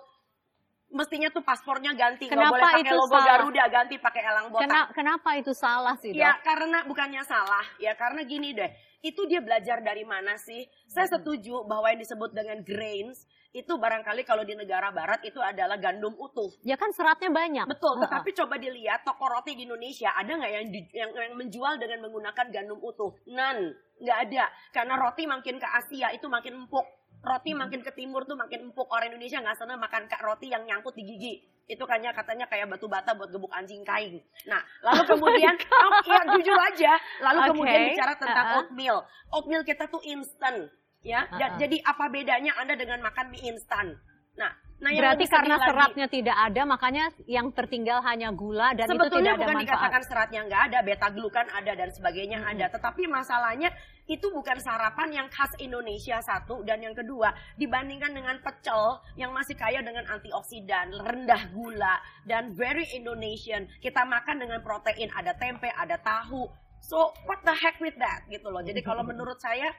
Mestinya 0.95 1.27
tuh 1.27 1.43
paspornya 1.43 1.91
ganti, 1.91 2.31
Kenapa 2.31 2.55
boleh 2.55 2.71
pakai 2.71 2.95
logo 2.95 3.11
salah? 3.11 3.27
Garuda, 3.35 3.63
ganti 3.67 3.95
pakai 3.99 4.21
elang 4.23 4.47
botak. 4.47 4.63
Kena- 4.63 4.89
kenapa 4.89 5.29
itu 5.35 5.51
salah 5.51 5.99
sih 5.99 6.09
dok? 6.09 6.23
Ya 6.23 6.39
karena 6.39 6.87
bukannya 6.87 7.19
salah, 7.21 7.67
ya 7.75 7.91
karena 7.93 8.23
gini 8.23 8.55
deh, 8.55 8.71
itu 9.01 9.27
dia 9.27 9.43
belajar 9.43 9.83
dari 9.83 10.01
mana 10.01 10.39
sih? 10.39 10.63
Saya 10.87 11.11
setuju 11.11 11.67
bahwa 11.67 11.91
yang 11.91 11.99
disebut 11.99 12.31
dengan 12.31 12.63
grains 12.63 13.27
itu 13.51 13.71
barangkali 13.71 14.23
kalau 14.23 14.43
di 14.43 14.51
negara 14.51 14.87
barat 14.89 15.19
itu 15.21 15.39
adalah 15.39 15.75
gandum 15.75 16.15
utuh. 16.15 16.47
Ya 16.61 16.75
kan 16.75 16.91
seratnya 16.91 17.27
banyak. 17.27 17.67
Betul, 17.67 17.99
tetapi 17.99 18.31
coba 18.33 18.55
dilihat 18.55 19.03
toko 19.03 19.27
roti 19.27 19.51
di 19.51 19.63
Indonesia 19.63 20.11
ada 20.11 20.31
nggak 20.31 20.51
yang, 20.53 20.65
di- 20.69 20.91
yang 20.91 21.11
yang 21.11 21.35
menjual 21.35 21.75
dengan 21.75 22.03
menggunakan 22.03 22.45
gandum 22.49 22.79
utuh? 22.79 23.11
None, 23.25 23.71
nggak 23.99 24.17
ada. 24.25 24.47
Karena 24.71 24.95
roti 24.95 25.23
makin 25.23 25.55
ke 25.55 25.67
Asia 25.67 26.11
itu 26.11 26.27
makin 26.27 26.63
empuk. 26.63 26.87
Roti 27.25 27.51
makin 27.57 27.81
ke 27.81 27.91
timur 27.91 28.21
tuh 28.23 28.37
makin 28.37 28.69
empuk. 28.69 28.85
Orang 28.85 29.09
Indonesia 29.09 29.41
nggak 29.41 29.57
senang 29.57 29.81
makan 29.81 30.05
kak 30.05 30.21
roti 30.21 30.53
yang 30.53 30.61
nyangkut 30.61 30.93
di 30.93 31.01
gigi. 31.01 31.33
Itu 31.65 31.89
kayaknya 31.89 32.13
katanya 32.13 32.45
kayak 32.45 32.69
batu 32.69 32.85
bata 32.85 33.17
buat 33.17 33.33
gebuk 33.33 33.49
anjing 33.49 33.81
kain. 33.81 34.21
Nah, 34.45 34.61
lalu 34.85 35.01
kemudian, 35.09 35.57
oh, 35.57 35.91
ya 36.05 36.21
jujur 36.37 36.53
aja. 36.53 36.93
Lalu 37.25 37.39
Oke, 37.41 37.49
kemudian 37.49 37.81
bicara 37.89 38.13
tentang 38.21 38.45
uh-uh. 38.45 38.57
oatmeal. 38.61 38.97
Oatmeal 39.33 39.63
kita 39.65 39.89
tuh 39.89 40.01
instan. 40.05 40.69
Ya, 41.01 41.25
Ja- 41.37 41.53
Uh-uh. 41.53 41.57
jadi 41.57 41.81
apa 41.81 42.05
bedanya 42.13 42.53
Anda 42.61 42.77
dengan 42.77 43.01
makan 43.01 43.33
mie 43.33 43.49
instan? 43.49 43.97
Nah, 44.37 44.53
nah 44.75 44.91
Berarti 44.91 45.25
karena 45.25 45.55
lagi- 45.55 45.67
seratnya 45.71 46.05
tidak 46.11 46.37
ada, 46.37 46.61
makanya 46.67 47.05
yang 47.25 47.47
tertinggal 47.55 48.03
hanya 48.03 48.27
gula 48.35 48.75
dan 48.75 48.85
itu 48.85 48.93
Sebetulnya 48.93 49.31
tidak 49.31 49.39
ada 49.39 49.39
bukan 49.39 49.55
manfaat. 49.55 49.65
dikatakan 49.71 50.01
seratnya 50.03 50.41
nggak 50.45 50.61
ada, 50.67 50.79
beta 50.83 51.07
glukan 51.15 51.47
ada 51.47 51.71
dan 51.73 51.89
sebagainya 51.89 52.39
ada. 52.43 52.65
Tetapi 52.69 53.03
masalahnya 53.07 53.69
itu 54.05 54.27
bukan 54.29 54.59
sarapan 54.59 55.09
yang 55.15 55.27
khas 55.31 55.49
Indonesia 55.57 56.21
satu 56.21 56.61
dan 56.61 56.77
yang 56.77 56.93
kedua 56.93 57.33
dibandingkan 57.55 58.13
dengan 58.13 58.37
pecel 58.37 59.01
yang 59.15 59.31
masih 59.31 59.55
kaya 59.55 59.79
dengan 59.79 60.05
antioksidan, 60.05 60.93
rendah 60.93 61.49
gula 61.49 61.95
dan 62.27 62.53
very 62.53 62.85
Indonesian. 62.93 63.65
Kita 63.79 64.03
makan 64.03 64.43
dengan 64.43 64.59
protein, 64.61 65.09
ada 65.09 65.33
tempe, 65.33 65.71
ada 65.71 65.97
tahu. 65.97 66.45
So 66.83 67.15
what 67.25 67.41
the 67.41 67.55
heck 67.55 67.81
with 67.81 67.97
that 67.97 68.27
gitu 68.29 68.51
loh. 68.51 68.61
Jadi 68.61 68.83
kalau 68.83 69.01
menurut 69.01 69.41
saya 69.41 69.73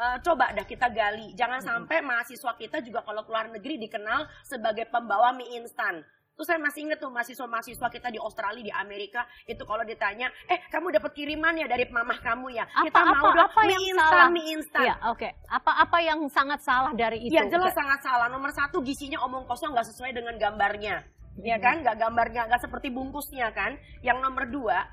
eh, 0.00 0.16
coba 0.20 0.48
dah 0.50 0.64
kita 0.64 0.88
gali. 0.88 1.32
Jangan 1.34 1.60
sampai 1.60 2.00
mahasiswa 2.00 2.52
kita 2.54 2.80
juga 2.80 3.00
kalau 3.00 3.22
keluar 3.22 3.46
negeri 3.46 3.76
dikenal 3.78 4.24
sebagai 4.42 4.88
pembawa 4.88 5.30
mie 5.30 5.54
instan. 5.54 6.00
Terus 6.30 6.48
saya 6.48 6.56
masih 6.56 6.88
inget 6.88 6.96
tuh 6.96 7.12
mahasiswa-mahasiswa 7.12 7.88
kita 7.90 8.08
di 8.08 8.16
Australia, 8.16 8.64
di 8.64 8.72
Amerika, 8.72 9.28
itu 9.44 9.60
kalau 9.60 9.84
ditanya, 9.84 10.32
eh 10.48 10.56
kamu 10.72 10.88
dapat 10.88 11.12
kiriman 11.12 11.52
ya 11.52 11.68
dari 11.68 11.84
mamah 11.84 12.16
kamu 12.16 12.56
ya? 12.56 12.64
Apa- 12.64 12.88
kita 12.88 13.00
mau 13.04 13.12
apa- 13.28 13.36
dong 13.36 13.44
apa 13.44 13.60
mie 13.60 13.68
yang 13.68 13.84
instan, 13.84 14.08
salah? 14.08 14.28
mie 14.32 14.46
instan. 14.56 14.80
Iya, 14.80 14.94
oke. 15.04 15.28
Apa-apa 15.52 15.96
yang 16.00 16.20
sangat 16.32 16.60
salah 16.64 16.92
dari 16.96 17.28
itu? 17.28 17.36
Ya 17.36 17.44
jelas 17.44 17.76
sangat 17.76 18.00
salah. 18.00 18.32
Nomor 18.32 18.56
satu 18.56 18.80
gisinya 18.80 19.20
omong 19.20 19.44
kosong 19.44 19.76
nggak 19.76 19.84
sesuai 19.92 20.16
dengan 20.16 20.32
gambarnya, 20.34 21.04
ya 21.44 21.60
kan? 21.60 21.84
Nggak 21.84 22.00
gambarnya, 22.00 22.48
nggak 22.48 22.62
seperti 22.64 22.88
bungkusnya 22.88 23.52
kan. 23.52 23.76
Yang 24.00 24.24
nomor 24.24 24.48
dua, 24.48 24.88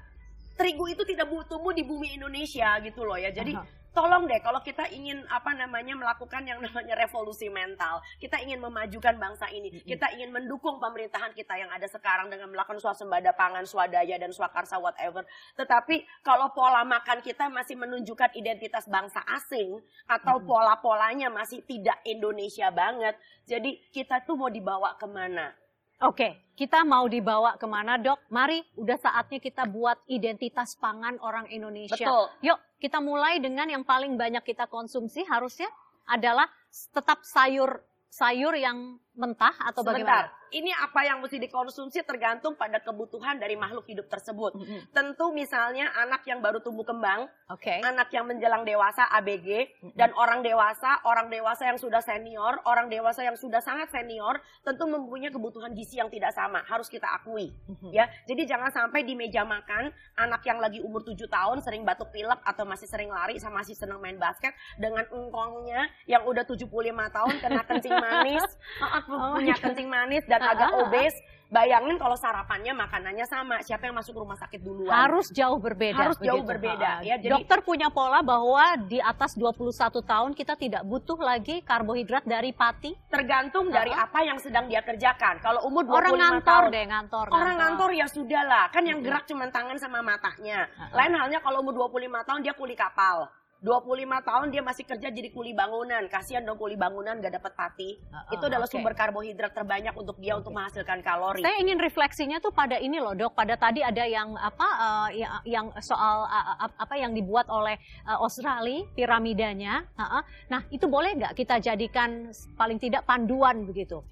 terigu 0.60 0.84
itu 0.92 1.08
tidak 1.08 1.32
bu- 1.32 1.48
tumbuh 1.48 1.72
di 1.72 1.88
bumi 1.88 2.20
Indonesia 2.20 2.76
gitu 2.84 3.08
loh 3.08 3.16
ya. 3.16 3.32
Jadi 3.32 3.56
Aha. 3.56 3.87
Tolong 3.98 4.30
deh 4.30 4.38
kalau 4.46 4.62
kita 4.62 4.86
ingin 4.94 5.26
apa 5.26 5.58
namanya 5.58 5.98
melakukan 5.98 6.46
yang 6.46 6.62
namanya 6.62 6.94
revolusi 6.94 7.50
mental, 7.50 7.98
kita 8.22 8.38
ingin 8.46 8.62
memajukan 8.62 9.18
bangsa 9.18 9.50
ini, 9.50 9.74
kita 9.82 10.14
ingin 10.14 10.30
mendukung 10.30 10.78
pemerintahan 10.78 11.34
kita 11.34 11.58
yang 11.58 11.74
ada 11.74 11.90
sekarang 11.90 12.30
dengan 12.30 12.54
melakukan 12.54 12.78
swasembada 12.78 13.34
pangan, 13.34 13.66
swadaya 13.66 14.22
dan 14.22 14.30
swakarsa 14.30 14.78
whatever. 14.78 15.26
Tetapi 15.58 16.06
kalau 16.22 16.54
pola 16.54 16.86
makan 16.86 17.26
kita 17.26 17.50
masih 17.50 17.74
menunjukkan 17.74 18.38
identitas 18.38 18.86
bangsa 18.86 19.26
asing 19.34 19.82
atau 20.06 20.38
pola-polanya 20.46 21.34
masih 21.34 21.66
tidak 21.66 21.98
Indonesia 22.06 22.70
banget, 22.70 23.18
jadi 23.50 23.82
kita 23.90 24.22
tuh 24.30 24.38
mau 24.38 24.54
dibawa 24.54 24.94
ke 25.02 25.10
mana? 25.10 25.58
Oke, 26.06 26.54
kita 26.54 26.86
mau 26.86 27.10
dibawa 27.10 27.58
ke 27.58 27.66
mana 27.66 27.98
dok? 27.98 28.22
Mari, 28.30 28.62
udah 28.78 28.98
saatnya 29.02 29.42
kita 29.42 29.66
buat 29.66 29.98
identitas 30.06 30.78
pangan 30.78 31.18
orang 31.26 31.50
Indonesia. 31.50 31.98
Betul. 31.98 32.26
Yuk, 32.46 32.60
kita 32.78 33.02
mulai 33.02 33.42
dengan 33.42 33.66
yang 33.66 33.82
paling 33.82 34.14
banyak 34.14 34.46
kita 34.46 34.70
konsumsi 34.70 35.26
harusnya 35.26 35.66
adalah 36.06 36.46
tetap 36.94 37.26
sayur 37.26 37.82
sayur 38.08 38.54
yang 38.56 39.02
mentah 39.18 39.52
atau 39.60 39.84
Sebentar, 39.84 40.32
bagaimana? 40.32 40.54
ini 40.56 40.72
apa 40.72 41.02
yang 41.04 41.20
mesti 41.20 41.42
dikonsumsi 41.42 42.06
tergantung 42.08 42.56
pada 42.56 42.80
kebutuhan 42.80 43.36
dari 43.42 43.60
makhluk 43.60 43.84
hidup 43.90 44.08
tersebut. 44.08 44.56
Mm-mm. 44.56 44.88
Tentu 44.96 45.36
misalnya 45.36 45.92
anak 45.98 46.24
yang 46.24 46.40
baru 46.40 46.64
tumbuh 46.64 46.88
kembang, 46.88 47.28
Oke. 47.52 47.84
anak 47.84 48.08
yang 48.16 48.30
menjelang 48.30 48.64
dewasa 48.64 49.10
ABG, 49.20 49.68
dan 49.98 50.16
orang 50.16 50.46
dewasa, 50.46 51.04
orang 51.04 51.28
dewasa 51.28 51.68
yang 51.68 51.76
sudah 51.76 52.00
senior, 52.00 52.62
orang 52.64 52.88
dewasa 52.88 53.26
yang 53.26 53.36
sudah 53.36 53.60
sangat 53.60 53.92
senior, 53.92 54.40
tentu 54.64 54.88
mempunyai 54.88 55.34
kebutuhan 55.34 55.76
gizi 55.76 56.00
yang 56.00 56.08
tidak 56.08 56.32
sama, 56.32 56.64
harus 56.64 56.88
kita 56.88 57.10
akui. 57.12 57.52
Mhm. 57.68 57.92
Ya, 57.92 58.08
jadi 58.30 58.56
jangan 58.56 58.72
sampai 58.72 59.04
di 59.04 59.18
meja 59.18 59.44
makan 59.44 59.92
anak 60.16 60.46
yang 60.48 60.62
lagi 60.62 60.80
umur 60.80 61.04
7 61.04 61.28
tahun 61.28 61.60
sering 61.66 61.84
batuk 61.84 62.14
pilek 62.14 62.40
atau 62.46 62.64
masih 62.64 62.88
sering 62.88 63.12
lari 63.12 63.42
sama 63.42 63.58
masih 63.58 63.74
senang 63.74 63.98
main 63.98 64.22
basket 64.22 64.54
dengan 64.78 65.02
engkongnya 65.10 65.90
yang 66.06 66.22
udah 66.30 66.46
75 66.46 66.70
tahun 66.94 67.36
kena 67.42 67.62
kencing 67.66 67.96
manis, 67.98 68.46
Oh 69.08 69.34
punya 69.38 69.54
God. 69.54 69.64
kencing 69.64 69.88
manis 69.88 70.24
dan 70.24 70.40
agak 70.42 70.72
obes. 70.78 71.16
Bayangin 71.48 71.96
kalau 71.96 72.12
sarapannya 72.14 72.76
makanannya 72.76 73.24
sama, 73.24 73.64
siapa 73.64 73.88
yang 73.88 73.96
masuk 73.96 74.20
rumah 74.20 74.36
sakit 74.36 74.60
duluan? 74.60 74.92
Harus 74.92 75.32
jauh 75.32 75.56
berbeda. 75.56 75.96
Harus 75.98 76.20
jauh 76.20 76.44
begitu. 76.44 76.52
berbeda, 76.52 76.92
ya, 77.02 77.16
jadi- 77.16 77.32
Dokter 77.32 77.64
punya 77.64 77.88
pola 77.88 78.20
bahwa 78.20 78.60
di 78.84 79.00
atas 79.00 79.32
21 79.32 79.72
tahun 80.04 80.36
kita 80.36 80.60
tidak 80.60 80.84
butuh 80.84 81.16
lagi 81.16 81.64
karbohidrat 81.64 82.28
dari 82.28 82.52
pati. 82.52 83.00
tergantung 83.08 83.72
dari 83.72 83.90
Ah, 83.90 84.04
apa 84.04 84.20
yang 84.22 84.36
sedang 84.38 84.68
dia 84.68 84.84
kerjakan. 84.84 85.40
Kalau 85.40 85.64
umur 85.64 85.88
25 85.88 85.96
Orang 85.96 86.14
ngantor 86.20 86.44
tahun, 86.44 86.68
deh, 86.70 86.86
ngantor. 86.86 87.26
Orang 87.30 87.56
ngantor 87.56 87.90
ya 87.94 88.08
sudah 88.08 88.44
lah, 88.44 88.66
kan 88.68 88.84
yang 88.84 89.00
Mm-mm. 89.00 89.08
gerak 89.08 89.24
cuma 89.26 89.48
tangan 89.48 89.78
sama 89.78 90.04
matanya. 90.04 90.68
Lain 90.92 91.16
halnya 91.16 91.40
kalau 91.40 91.64
umur 91.64 91.88
25 91.88 91.96
tahun 92.24 92.44
dia 92.44 92.52
kuli 92.52 92.76
kapal. 92.76 93.32
25 93.58 94.06
tahun 94.22 94.48
dia 94.54 94.62
masih 94.62 94.86
kerja 94.86 95.10
jadi 95.10 95.30
kuli 95.34 95.58
bangunan. 95.58 96.06
Kasihan 96.06 96.46
dong 96.46 96.62
kuli 96.62 96.78
bangunan 96.78 97.18
gak 97.18 97.42
dapat 97.42 97.54
pati. 97.58 97.98
Uh-uh, 97.98 98.34
Itu 98.38 98.46
adalah 98.46 98.70
oke. 98.70 98.74
sumber 98.78 98.94
karbohidrat 98.94 99.50
terbanyak 99.50 99.98
untuk 99.98 100.22
dia 100.22 100.38
untuk 100.38 100.54
menghasilkan 100.54 101.02
kalori. 101.02 101.42
Saya 101.42 101.58
ingin 101.58 101.82
refleksinya 101.82 102.38
tuh 102.38 102.54
pada 102.54 102.78
ini 102.78 103.02
loh 103.02 103.18
dok, 103.18 103.34
pada 103.34 103.58
tadi 103.58 103.82
ada 103.82 104.06
yang 104.06 104.38
apa 104.38 104.68
ya- 105.10 105.42
yang 105.42 105.74
soal 105.82 106.30
eh, 106.30 106.70
apa 106.70 106.96
yang 107.02 107.18
dibuat 107.18 107.50
oleh 107.50 107.82
eh, 108.06 108.18
Australia 108.22 108.86
piramidanya. 108.94 109.90
Ha-ha. 109.98 110.20
Nah 110.54 110.62
itu 110.70 110.86
boleh 110.86 111.18
nggak 111.18 111.34
kita 111.34 111.58
jadikan 111.58 112.30
paling 112.54 112.78
tidak 112.78 113.10
panduan 113.10 113.66
begitu? 113.66 114.06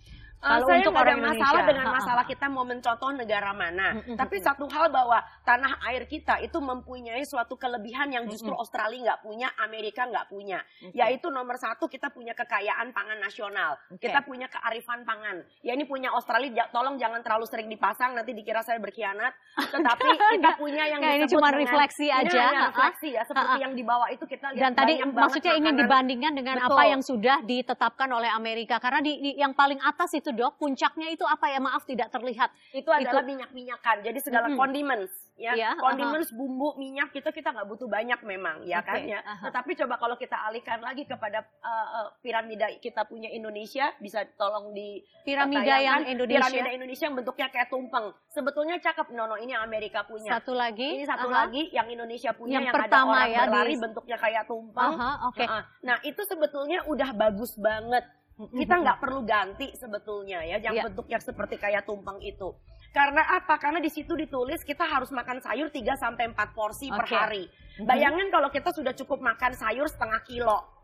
Eh, 0.46 0.50
Kalau 0.52 0.68
saya 0.68 0.78
untuk 0.80 0.94
ada 0.94 1.02
orang 1.04 1.20
masalah 1.20 1.42
Indonesia. 1.58 1.66
dengan 1.66 1.88
masalah 1.92 2.24
kita 2.24 2.46
mau 2.48 2.62
mencontoh 2.64 3.10
negara 3.12 3.50
mana. 3.52 3.88
Tapi 4.14 4.36
satu 4.38 4.66
hal 4.68 4.86
bahwa 4.88 5.18
tanah 5.42 5.82
air 5.84 6.06
kita 6.06 6.38
itu 6.40 6.54
mempunyai 6.56 7.24
suatu 7.24 7.56
kelebihan 7.56 8.08
yang 8.08 8.26
justru. 8.26 8.54
Australia 8.54 9.02
nggak 9.04 9.22
punya, 9.22 9.50
Amerika 9.58 10.06
nggak 10.06 10.28
punya. 10.28 10.62
Yaitu 10.92 11.28
nomor 11.28 11.58
satu 11.58 11.88
kita 11.88 12.08
punya 12.08 12.32
kekayaan 12.32 12.92
pangan 12.92 13.18
nasional. 13.18 13.74
Oke. 13.90 14.06
Kita 14.06 14.22
punya 14.22 14.46
kearifan 14.46 15.02
pangan. 15.02 15.42
Ya 15.60 15.74
ini 15.74 15.84
punya 15.84 16.14
Australia, 16.14 16.46
tolong 16.70 16.96
jangan 16.96 17.20
terlalu 17.20 17.46
sering 17.46 17.66
dipasang 17.66 18.14
nanti 18.14 18.32
dikira 18.32 18.62
saya 18.62 18.78
berkhianat. 18.78 19.34
Tetapi 19.58 20.06
kita 20.38 20.50
punya 20.56 20.86
yang 20.86 21.02
Enggak, 21.02 21.18
ini 21.18 21.26
cuma 21.28 21.50
dengan- 21.50 21.62
refleksi 21.64 22.06
Ini 22.06 22.20
aja. 22.22 22.38
hanya 22.38 22.54
Ha-ha. 22.56 22.70
refleksi 22.70 23.10
ya, 23.12 23.24
seperti 23.24 23.58
yang 23.60 23.74
di 23.74 23.82
bawah 23.82 24.08
itu 24.08 24.24
kita 24.24 24.52
lihat 24.52 24.62
Dan 24.62 24.72
tadi 24.74 24.94
maksudnya 25.02 25.54
ingin 25.54 25.74
makanan. 25.74 25.82
dibandingkan 25.82 26.34
dengan 26.34 26.56
Betul. 26.60 26.70
apa 26.70 26.84
yang 26.86 27.02
sudah 27.02 27.38
ditetapkan 27.42 28.10
oleh 28.12 28.30
Amerika 28.30 28.78
karena 28.78 29.00
di, 29.00 29.18
di- 29.18 29.36
yang 29.36 29.52
paling 29.52 29.82
atas 29.82 30.14
itu 30.14 30.35
dok 30.36 30.60
puncaknya 30.60 31.08
itu 31.10 31.24
apa 31.24 31.48
ya 31.48 31.58
maaf 31.58 31.82
tidak 31.84 32.12
terlihat 32.12 32.52
itu 32.72 32.88
adalah 32.88 33.24
minyak-minyakan. 33.24 34.04
Jadi 34.04 34.20
segala 34.20 34.52
Mm-mm. 34.52 34.60
condiments, 34.60 35.16
ya, 35.34 35.56
Iya, 35.56 35.72
condiments, 35.80 36.30
bumbu, 36.30 36.76
minyak 36.76 37.10
kita 37.10 37.32
kita 37.32 37.50
nggak 37.50 37.66
butuh 37.66 37.88
banyak 37.88 38.20
memang, 38.22 38.68
ya 38.68 38.84
Oke, 38.84 38.92
kan 38.92 39.00
ya. 39.02 39.20
aha. 39.24 39.48
Tetapi 39.48 39.72
coba 39.80 39.96
kalau 39.96 40.16
kita 40.16 40.36
alihkan 40.44 40.84
lagi 40.84 41.08
kepada 41.08 41.42
uh, 41.64 41.88
uh, 41.96 42.08
piramida 42.20 42.68
kita 42.78 43.08
punya 43.08 43.32
Indonesia, 43.32 43.96
bisa 43.98 44.28
tolong 44.36 44.76
di 44.76 45.00
piramida 45.24 45.80
yang 45.80 46.04
Indonesia 46.04 46.44
Piramida 46.44 46.70
Indonesia 46.70 47.06
yang 47.08 47.16
bentuknya 47.16 47.48
kayak 47.48 47.72
tumpeng. 47.72 48.12
Sebetulnya 48.28 48.76
cakep, 48.78 49.08
Nono. 49.10 49.40
Ini 49.40 49.56
yang 49.56 49.64
Amerika 49.64 50.04
punya. 50.04 50.36
satu 50.36 50.52
lagi 50.52 51.00
Ini 51.00 51.08
satu 51.08 51.32
aha. 51.32 51.48
lagi 51.48 51.72
yang 51.72 51.88
Indonesia 51.88 52.36
punya 52.36 52.60
Yang 52.60 52.66
yang, 52.68 52.76
pertama 52.76 53.14
ada 53.16 53.24
orang 53.24 53.30
ya, 53.30 53.40
di- 53.40 53.48
berlari 53.48 53.76
bentuknya 53.80 54.18
kayak 54.20 54.44
tumpeng. 54.46 54.94
Aha, 54.98 55.12
oke 55.30 55.40
Heeh. 55.40 55.64
Nah 55.82 55.98
itu 56.04 56.22
sebetulnya 56.26 56.84
udah 56.84 57.10
bagus 57.14 57.56
banget. 57.56 58.04
Kita 58.36 58.76
nggak 58.84 59.00
perlu 59.00 59.24
ganti 59.24 59.72
sebetulnya 59.80 60.44
ya, 60.44 60.60
yang 60.60 60.76
Iya. 60.76 60.84
bentuknya 60.92 61.20
seperti 61.24 61.56
kayak 61.56 61.88
tumpeng 61.88 62.20
itu. 62.20 62.52
Karena 62.92 63.24
apa? 63.40 63.56
Karena 63.60 63.80
di 63.80 63.88
situ 63.88 64.16
ditulis 64.16 64.64
kita 64.64 64.84
harus 64.88 65.12
makan 65.12 65.40
sayur 65.40 65.72
3 65.72 65.96
sampai 65.96 66.32
4 66.32 66.52
porsi 66.52 66.92
per 66.92 67.08
Oke. 67.08 67.16
hari. 67.16 67.44
Mhm. 67.80 67.88
Bayangin 67.88 68.28
kalau 68.32 68.52
kita 68.52 68.72
sudah 68.76 68.92
cukup 68.96 69.20
makan 69.24 69.56
sayur 69.56 69.88
setengah 69.88 70.20
kilo. 70.28 70.75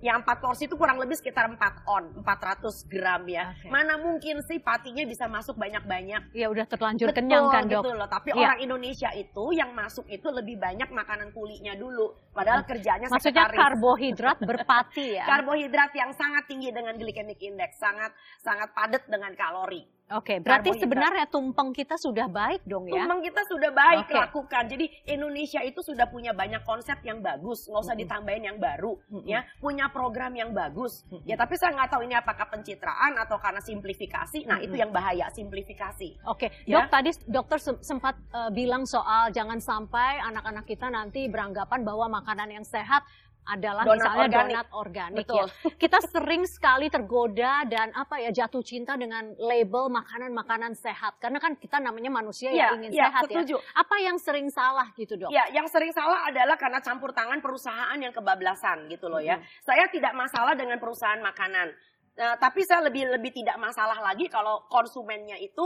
Yang 0.00 0.24
4 0.24 0.40
porsi 0.40 0.62
itu 0.64 0.80
kurang 0.80 0.96
lebih 0.96 1.12
sekitar 1.12 1.44
4 1.44 1.84
on, 1.84 2.04
400 2.24 2.88
gram 2.88 3.20
ya. 3.28 3.52
Oke. 3.52 3.68
Mana 3.68 4.00
mungkin 4.00 4.40
sih 4.48 4.56
patinya 4.56 5.04
bisa 5.04 5.28
masuk 5.28 5.60
banyak-banyak? 5.60 6.32
ya 6.32 6.48
udah 6.48 6.64
terlanjur 6.64 7.12
Betul, 7.12 7.18
kenyang 7.20 7.44
kan 7.52 7.64
dok 7.68 7.84
gitu 7.84 7.90
loh. 7.92 8.08
Tapi 8.08 8.28
Iya. 8.32 8.40
orang 8.40 8.58
Indonesia 8.60 9.10
itu 9.12 9.44
yang 9.52 9.70
masuk 9.76 10.08
itu 10.08 10.28
lebih 10.32 10.56
banyak 10.56 10.88
makanan 10.88 11.30
kulinya 11.30 11.76
dulu. 11.76 12.16
Padahal 12.32 12.64
kerjanya 12.64 13.12
maksudnya 13.12 13.44
sekretaris. 13.44 13.60
karbohidrat 13.60 14.38
berpati 14.40 15.06
ya 15.20 15.24
Karbohidrat 15.30 15.92
yang 15.92 16.10
sangat 16.16 16.48
tinggi 16.48 16.72
dengan 16.72 16.96
glycemic 16.96 17.36
index, 17.42 17.76
sangat 17.76 18.10
sangat 18.40 18.72
padat 18.72 19.04
dengan 19.04 19.36
kalori. 19.36 19.84
Oke 20.10 20.34
berarti 20.42 20.68
karbohidrat. 20.70 20.82
sebenarnya 20.82 21.24
tumpeng 21.30 21.70
kita 21.70 21.94
sudah 21.96 22.26
baik 22.26 22.62
dong 22.66 22.84
ya 22.86 23.00
Tumpeng 23.00 23.20
kita 23.22 23.42
sudah 23.46 23.70
baik 23.70 24.06
Oke. 24.06 24.16
lakukan. 24.16 24.64
Jadi 24.66 24.86
Indonesia 25.06 25.60
itu 25.60 25.80
sudah 25.80 26.06
punya 26.06 26.32
banyak 26.32 26.62
konsep 26.62 26.98
yang 27.02 27.20
bagus, 27.20 27.64
nggak 27.64 27.80
usah 27.80 27.96
ditambahin 27.96 28.44
yang 28.44 28.58
baru, 28.58 28.96
ya. 29.24 29.44
Punya 29.56 29.88
program 29.88 30.32
yang 30.32 30.50
bagus, 30.50 31.02
ya. 31.24 31.34
Tapi 31.34 31.54
saya 31.56 31.74
nggak 31.74 31.90
tahu 31.90 32.02
ini 32.04 32.14
apakah 32.14 32.46
pencitraan 32.48 33.16
atau 33.16 33.36
karena 33.36 33.60
simplifikasi. 33.60 34.44
Nah 34.44 34.58
itu 34.58 34.74
yang 34.74 34.90
bahaya 34.90 35.28
simplifikasi. 35.30 36.20
Oke, 36.26 36.50
Ya. 36.64 36.82
dok 36.82 36.90
tadi 36.90 37.10
dokter 37.26 37.58
sem- 37.58 37.80
sempat 37.80 38.14
eh, 38.30 38.50
bilang 38.50 38.84
soal 38.84 39.30
jangan 39.30 39.58
sampai 39.58 40.20
anak-anak 40.20 40.64
kita 40.64 40.86
nanti 40.88 41.26
beranggapan 41.26 41.80
bahwa 41.82 42.20
makanan 42.20 42.50
yang 42.50 42.64
sehat 42.64 43.02
adalah 43.50 43.82
Donat 43.82 43.98
misalnya 43.98 44.22
organik. 44.22 44.54
donat 44.54 44.66
organik 44.70 45.18
Betul. 45.26 45.36
ya. 45.42 45.46
Kita 45.82 45.98
sering 46.06 46.42
sekali 46.46 46.86
tergoda 46.86 47.54
dan 47.66 47.90
apa 47.92 48.22
ya 48.22 48.30
jatuh 48.30 48.62
cinta 48.62 48.94
dengan 48.94 49.34
label 49.36 49.90
makanan-makanan 49.90 50.72
sehat 50.74 51.18
karena 51.18 51.42
kan 51.42 51.58
kita 51.58 51.82
namanya 51.82 52.14
manusia 52.14 52.48
Iya, 52.48 52.70
yang 52.72 52.86
ingin 52.86 52.92
iya, 52.94 53.04
sehat 53.10 53.22
setuju. 53.26 53.56
ya. 53.58 53.74
Apa 53.74 53.96
yang 53.98 54.16
sering 54.16 54.48
salah 54.48 54.86
gitu 54.94 55.18
dok? 55.18 55.30
Ya, 55.34 55.50
yang 55.50 55.66
sering 55.66 55.90
salah 55.90 56.30
adalah 56.30 56.54
karena 56.54 56.78
campur 56.78 57.10
tangan 57.10 57.42
perusahaan 57.42 57.98
yang 57.98 58.14
kebablasan 58.14 58.86
gitu 58.86 59.10
loh 59.10 59.18
ya. 59.18 59.36
Mm-hmm. 59.36 59.62
Saya 59.66 59.84
tidak 59.90 60.12
masalah 60.14 60.54
dengan 60.54 60.78
perusahaan 60.78 61.18
makanan, 61.18 61.74
Eh, 62.10 62.36
tapi 62.36 62.60
saya 62.66 62.84
lebih 62.84 63.06
lebih 63.06 63.32
tidak 63.32 63.56
masalah 63.56 63.96
lagi 63.96 64.26
kalau 64.28 64.66
konsumennya 64.68 65.40
itu 65.40 65.62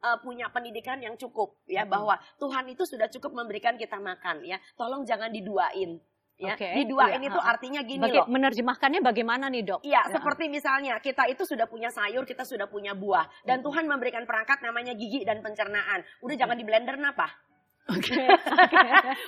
eh, 0.00 0.16
punya 0.22 0.48
pendidikan 0.48 0.96
yang 1.02 1.18
cukup 1.18 1.58
ya 1.66 1.82
Mm-hmm. 1.84 1.90
bahwa 1.92 2.14
Tuhan 2.38 2.64
itu 2.70 2.86
sudah 2.86 3.10
cukup 3.12 3.34
memberikan 3.34 3.74
kita 3.76 3.98
makan 4.00 4.40
ya. 4.40 4.56
Tolong 4.78 5.04
jangan 5.04 5.28
diduain. 5.28 6.00
Ya, 6.38 6.54
Oke, 6.54 6.70
diduain 6.70 7.18
iya, 7.18 7.26
itu 7.26 7.34
ha-ha. 7.34 7.50
artinya 7.50 7.82
gini 7.82 7.98
Baga- 7.98 8.22
loh. 8.22 8.26
menerjemahkannya 8.30 9.02
bagaimana 9.02 9.50
nih 9.50 9.62
dok? 9.64 9.82
Iya, 9.82 10.06
Ya. 10.06 10.12
seperti 10.14 10.46
misalnya 10.46 10.94
kita 10.98 11.26
itu 11.26 11.42
sudah 11.42 11.66
punya 11.66 11.90
sayur, 11.90 12.22
kita 12.22 12.46
sudah 12.46 12.70
punya 12.70 12.94
buah, 12.94 13.26
dan 13.42 13.58
Mm-hmm. 13.58 13.66
Tuhan 13.66 13.84
memberikan 13.84 14.22
perangkat 14.22 14.62
namanya 14.62 14.94
gigi 14.94 15.26
dan 15.26 15.42
pencernaan. 15.42 16.06
Udah 16.22 16.38
jangan 16.38 16.54
di 16.54 16.62
blender 16.62 16.94
napa? 16.94 17.26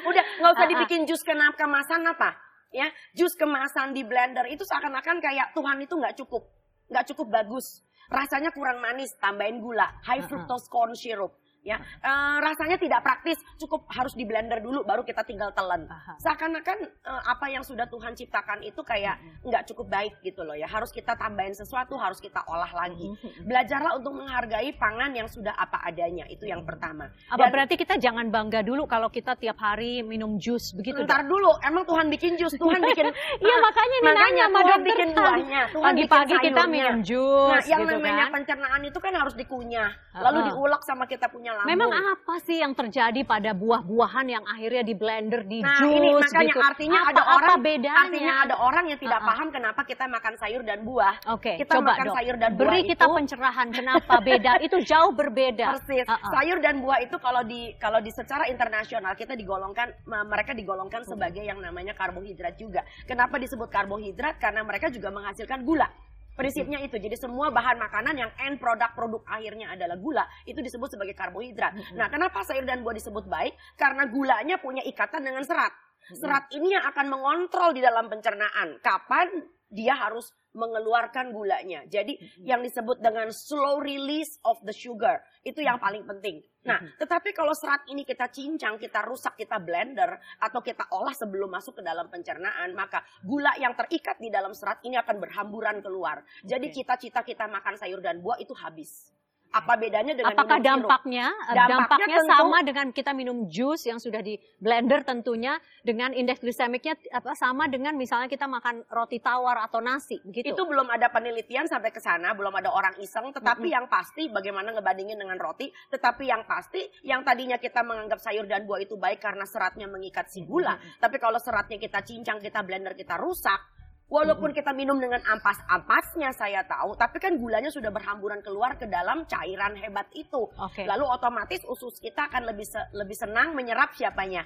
Udah 0.06 0.22
nggak 0.38 0.52
usah 0.52 0.56
Ah, 0.56 0.62
ah. 0.62 0.70
dibikin 0.70 1.02
jus 1.02 1.18
kena 1.20 1.50
kemasan 1.52 2.04
apa? 2.04 2.38
Ya, 2.70 2.86
jus 3.12 3.34
kemasan 3.34 3.90
di 3.90 4.06
blender 4.06 4.46
itu 4.46 4.62
seakan-akan 4.62 5.18
kayak 5.18 5.50
Tuhan 5.50 5.82
itu 5.82 5.90
nggak 5.92 6.14
cukup. 6.16 6.46
nggak 6.86 7.06
cukup 7.06 7.26
bagus. 7.32 7.66
Rasanya 8.06 8.50
kurang 8.50 8.78
manis, 8.78 9.14
tambahin 9.16 9.58
gula, 9.58 9.86
high 10.02 10.22
fructose 10.22 10.66
corn 10.66 10.90
syrup. 10.92 11.34
Ya, 11.60 11.76
Eh, 12.00 12.36
rasanya 12.40 12.76
tidak 12.76 13.00
praktis, 13.00 13.36
cukup 13.56 13.84
harus 13.90 14.12
di 14.12 14.24
blender 14.24 14.58
dulu, 14.58 14.80
baru 14.80 15.04
kita 15.04 15.20
tinggal 15.22 15.52
telan. 15.52 15.84
Seakan-akan 16.18 16.78
eh, 16.82 17.22
apa 17.26 17.46
yang 17.46 17.60
sudah 17.60 17.84
Tuhan 17.84 18.12
ciptakan 18.12 18.62
itu 18.62 18.80
kayak 18.80 19.14
nggak 19.42 19.68
cukup 19.68 19.86
baik 19.86 20.16
gitu 20.20 20.40
loh 20.40 20.52
ya. 20.52 20.64
Harus 20.64 20.88
kita 20.88 21.12
tambahin 21.14 21.52
sesuatu, 21.52 21.94
harus 21.94 22.16
kita 22.16 22.40
olah 22.44 22.70
lagi. 22.70 23.12
Belajarlah 23.40 23.92
untuk 23.94 24.16
menghargai 24.16 24.72
pangan 24.74 25.12
yang 25.12 25.28
sudah 25.28 25.52
apa 25.52 25.84
adanya, 25.84 26.24
itu 26.26 26.44
yang 26.44 26.64
pertama. 26.64 27.12
Apa 27.28 27.46
Dan- 27.46 27.52
berarti 27.52 27.74
kita 27.76 28.00
jangan 28.00 28.28
bangga 28.28 28.60
dulu 28.60 28.86
kalau 28.86 29.06
kita 29.06 29.36
tiap 29.36 29.58
hari 29.58 30.00
minum 30.00 30.40
jus 30.40 30.72
begitu? 30.72 31.04
Ntar 31.04 31.24
dulu, 31.24 31.60
emang 31.60 31.84
Tuhan 31.84 32.08
bikin 32.08 32.34
jus, 32.34 32.56
Tuhan 32.56 32.80
bikin. 32.82 33.12
Iya 33.40 33.56
makanya 33.58 33.88
nih 33.90 34.00
makanya 34.02 34.20
nanya 34.22 34.44
sama 34.46 34.60
Tuhan 34.60 34.80
bikin 34.82 35.08
buahnya, 35.10 35.62
Pagi-pagi 35.74 36.34
kita 36.40 36.62
minum 36.66 36.96
jus 37.00 37.50
Nah, 37.50 37.62
yang 37.64 37.80
gitu 37.82 37.92
namanya 37.96 38.24
kan. 38.26 38.32
pencernaan 38.32 38.80
itu 38.82 38.98
kan 38.98 39.12
harus 39.12 39.34
dikunyah, 39.34 39.90
lalu 40.14 40.38
diulek 40.48 40.82
sama 40.82 41.04
kita 41.04 41.26
punya 41.28 41.49
lambung. 41.52 41.68
Memang 41.68 41.90
apa 41.90 42.34
sih 42.40 42.58
yang 42.58 42.72
terjadi 42.72 43.20
pada 43.22 43.50
buah-buahan 43.52 44.26
yang 44.26 44.44
akhirnya 44.44 44.82
di 44.82 44.94
blender, 44.94 45.42
di 45.44 45.60
Nah, 45.60 45.76
jus 45.76 45.90
ini 45.90 46.08
makanya 46.12 46.44
gitu? 46.48 46.60
artinya 46.60 47.00
apa, 47.00 47.10
ada 47.10 47.22
orang 47.28 47.50
apa 47.52 47.60
bedanya? 47.60 48.02
artinya 48.02 48.34
ada 48.40 48.54
orang 48.58 48.84
yang 48.86 48.98
tidak 48.98 49.18
Uh-uh. 49.18 49.28
paham 49.28 49.48
kenapa 49.48 49.80
kita 49.82 50.04
makan 50.06 50.34
sayur 50.36 50.62
dan 50.62 50.78
buah. 50.80 51.14
Oke, 51.28 51.52
Kita 51.56 51.72
coba 51.76 51.90
makan 51.92 52.06
dok. 52.06 52.14
sayur 52.16 52.36
dan 52.36 52.50
buah 52.52 52.62
Beri 52.62 52.80
kita 52.84 53.04
itu- 53.04 53.16
pencerahan 53.16 53.68
kenapa 53.70 54.14
beda. 54.20 54.52
Itu 54.60 54.76
jauh 54.80 55.12
berbeda. 55.12 55.66
Persis. 55.76 56.06
Uh-uh. 56.06 56.30
Sayur 56.30 56.58
dan 56.58 56.74
buah 56.78 56.98
itu 57.00 57.16
kalau 57.16 57.42
di 57.42 57.60
kalau 57.76 57.98
di 57.98 58.10
secara 58.10 58.46
internasional 58.46 59.14
kita 59.14 59.32
digolongkan 59.32 59.92
me- 60.04 60.26
mereka 60.26 60.52
digolongkan 60.52 61.02
sebagai 61.02 61.40
yang 61.40 61.58
namanya 61.58 61.92
karbohidrat 61.92 62.54
juga. 62.54 62.80
Kenapa 63.04 63.36
disebut 63.36 63.68
karbohidrat? 63.68 64.36
Karena 64.36 64.60
mereka 64.60 64.88
juga 64.88 65.08
menghasilkan 65.08 65.62
gula. 65.62 65.88
Prinsipnya 66.34 66.80
itu. 66.80 66.96
Jadi 66.96 67.16
semua 67.18 67.52
bahan 67.52 67.76
makanan 67.76 68.14
yang 68.16 68.30
end 68.46 68.56
produk 68.58 68.90
produk 68.96 69.22
akhirnya 69.28 69.74
adalah 69.74 69.96
gula, 69.98 70.24
itu 70.46 70.58
disebut 70.62 70.96
sebagai 70.96 71.14
karbohidrat. 71.14 71.94
Nah, 71.94 72.08
kenapa 72.08 72.42
sayur 72.46 72.64
dan 72.64 72.80
buah 72.80 72.96
disebut 72.96 73.28
baik? 73.28 73.54
Karena 73.76 74.08
gulanya 74.08 74.56
punya 74.58 74.80
ikatan 74.86 75.20
dengan 75.20 75.44
serat. 75.44 75.72
Serat 76.10 76.50
ini 76.56 76.74
yang 76.74 76.82
akan 76.90 77.06
mengontrol 77.06 77.70
di 77.70 77.84
dalam 77.84 78.10
pencernaan. 78.10 78.82
Kapan 78.82 79.30
dia 79.70 79.94
harus 79.94 80.34
mengeluarkan 80.50 81.30
gulanya. 81.30 81.86
Jadi 81.86 82.18
yang 82.42 82.60
disebut 82.60 82.98
dengan 82.98 83.30
slow 83.30 83.78
release 83.78 84.42
of 84.42 84.58
the 84.66 84.74
sugar 84.74 85.22
itu 85.46 85.62
yang 85.62 85.78
paling 85.78 86.02
penting. 86.02 86.42
Nah, 86.66 86.82
tetapi 86.98 87.32
kalau 87.32 87.54
serat 87.56 87.86
ini 87.88 88.04
kita 88.04 88.28
cincang, 88.28 88.76
kita 88.76 89.00
rusak, 89.06 89.38
kita 89.38 89.62
blender 89.62 90.18
atau 90.42 90.60
kita 90.60 90.90
olah 90.92 91.14
sebelum 91.14 91.48
masuk 91.48 91.80
ke 91.80 91.82
dalam 91.86 92.10
pencernaan, 92.10 92.74
maka 92.76 93.00
gula 93.24 93.54
yang 93.56 93.72
terikat 93.78 94.20
di 94.20 94.28
dalam 94.28 94.52
serat 94.52 94.82
ini 94.84 94.98
akan 94.98 95.16
berhamburan 95.22 95.80
keluar. 95.80 96.20
Jadi 96.44 96.68
cita-cita 96.74 97.24
kita 97.24 97.48
makan 97.48 97.78
sayur 97.80 98.02
dan 98.02 98.20
buah 98.20 98.36
itu 98.42 98.52
habis. 98.58 99.08
Apa 99.50 99.74
bedanya 99.74 100.14
dengan 100.14 100.30
Apakah 100.30 100.62
minum 100.62 100.86
dampaknya 100.86 101.26
eh, 101.50 101.54
Dampaknya 101.58 101.70
dampaknya 101.74 102.18
tentu- 102.22 102.30
sama 102.30 102.58
dengan 102.62 102.86
kita 102.94 103.10
minum 103.10 103.38
jus 103.50 103.82
yang 103.82 103.98
sudah 103.98 104.22
di 104.22 104.38
blender 104.62 105.02
tentunya 105.02 105.58
dengan 105.82 106.14
indeks 106.14 106.38
glisemiknya 106.38 106.94
apa 107.10 107.34
sama 107.34 107.66
dengan 107.66 107.98
misalnya 107.98 108.30
kita 108.30 108.46
makan 108.46 108.86
roti 108.86 109.18
tawar 109.18 109.58
atau 109.66 109.82
nasi 109.82 110.22
begitu. 110.22 110.54
Itu 110.54 110.62
belum 110.62 110.86
ada 110.86 111.10
penelitian 111.10 111.66
sampai 111.66 111.90
ke 111.90 111.98
sana, 111.98 112.30
belum 112.30 112.54
ada 112.54 112.70
orang 112.70 112.94
iseng. 113.02 113.34
Tetapi 113.34 113.66
yang 113.74 113.90
pasti, 113.90 114.30
bagaimana 114.30 114.70
ngebandingin 114.70 115.18
dengan 115.18 115.34
roti. 115.42 115.66
Tetapi 115.90 116.30
yang 116.30 116.46
pasti, 116.46 116.86
yang 117.02 117.26
tadinya 117.26 117.58
kita 117.58 117.82
menganggap 117.82 118.22
sayur 118.22 118.46
dan 118.46 118.62
buah 118.70 118.86
itu 118.86 118.94
baik 118.94 119.18
karena 119.18 119.42
seratnya 119.42 119.90
mengikat 119.90 120.30
si 120.30 120.46
gula. 120.46 120.78
Tapi 121.02 121.18
kalau 121.18 121.42
seratnya 121.42 121.76
kita 121.76 122.06
cincang, 122.06 122.38
kita 122.38 122.62
blender, 122.62 122.94
kita 122.94 123.18
rusak. 123.18 123.79
Walaupun 124.10 124.50
kita 124.50 124.74
minum 124.74 124.98
dengan 124.98 125.22
ampas-ampasnya 125.22 126.34
saya 126.34 126.66
tahu, 126.66 126.98
tapi 126.98 127.22
kan 127.22 127.38
gulanya 127.38 127.70
sudah 127.70 127.94
berhamburan 127.94 128.42
keluar 128.42 128.74
ke 128.74 128.90
dalam 128.90 129.22
cairan 129.24 129.78
hebat 129.78 130.10
itu. 130.18 130.50
Oke. 130.50 130.82
Lalu 130.82 131.06
otomatis 131.06 131.62
usus 131.70 131.94
kita 132.02 132.26
akan 132.26 132.50
lebih 132.50 132.66
se- 132.66 132.90
lebih 132.90 133.14
senang 133.14 133.54
menyerap 133.54 133.94
siapanya? 133.94 134.42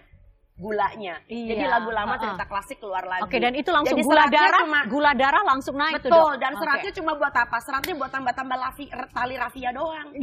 Gulanya. 0.54 1.18
Iya, 1.26 1.50
Jadi 1.50 1.64
lagu 1.66 1.90
lama 1.90 2.14
cerita 2.14 2.46
klasik 2.46 2.78
keluar 2.78 3.02
lagi. 3.02 3.26
Oke, 3.26 3.42
dan 3.42 3.58
itu 3.58 3.74
langsung 3.74 3.98
Jadi 3.98 4.06
gula 4.06 4.24
darah, 4.30 4.62
cuma- 4.62 4.86
gula 4.86 5.10
darah 5.10 5.42
langsung 5.42 5.74
naik 5.74 5.98
tuh, 5.98 6.14
Betul, 6.14 6.30
Dok. 6.30 6.38
dan 6.38 6.52
seratnya 6.54 6.92
cuma 6.94 7.12
buat 7.18 7.34
apa? 7.34 7.56
Seratnya 7.58 7.94
buat 7.98 8.10
tambah-tambah 8.14 8.58
lafi, 8.62 8.84
tali 9.10 9.34
rafia 9.34 9.74
doang. 9.74 10.14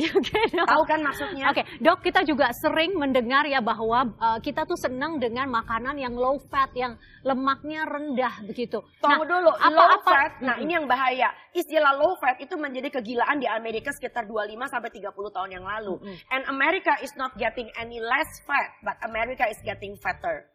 Dok. 0.56 0.63
Tahu 0.72 0.84
kan 0.88 1.00
maksudnya? 1.04 1.52
Oke, 1.52 1.67
dok 1.84 2.00
kita 2.00 2.24
juga 2.24 2.48
sering 2.56 2.96
mendengar 2.96 3.44
ya 3.44 3.60
bahwa 3.60 4.08
uh, 4.15 4.39
kita 4.39 4.63
tuh 4.63 4.80
senang 4.80 5.20
dengan 5.20 5.52
makanan 5.52 6.00
yang 6.00 6.15
low 6.15 6.39
fat, 6.48 6.72
yang 6.80 6.96
lemaknya 7.28 7.84
rendah 7.84 8.32
begitu. 8.48 8.80
Tunggu 9.04 9.28
dulu, 9.28 9.52
apa- 9.52 9.67
low 9.67 10.00
apa- 10.00 10.15
fat. 10.15 10.32
Nah, 10.39 10.56
ini 10.63 10.80
yang 10.80 10.88
bahaya. 10.88 11.28
Istilah 11.52 12.00
low 12.00 12.15
fat 12.15 12.39
itu 12.39 12.56
menjadi 12.56 12.88
kegilaan 12.88 13.36
di 13.36 13.52
Amerika 13.52 13.91
sekitar 13.91 14.24
25 14.24 14.72
sampai 14.72 14.88
30 14.88 15.12
tahun 15.12 15.50
yang 15.52 15.67
lalu. 15.67 16.00
Mm-mm. 16.00 16.15
And 16.32 16.48
America 16.48 16.96
is 17.04 17.12
not 17.20 17.36
getting 17.36 17.67
any 17.76 18.00
less 18.00 18.39
fat, 18.48 18.80
but 18.80 18.96
America 19.04 19.44
is 19.52 19.60
getting 19.60 20.00
fatter. 20.22 20.46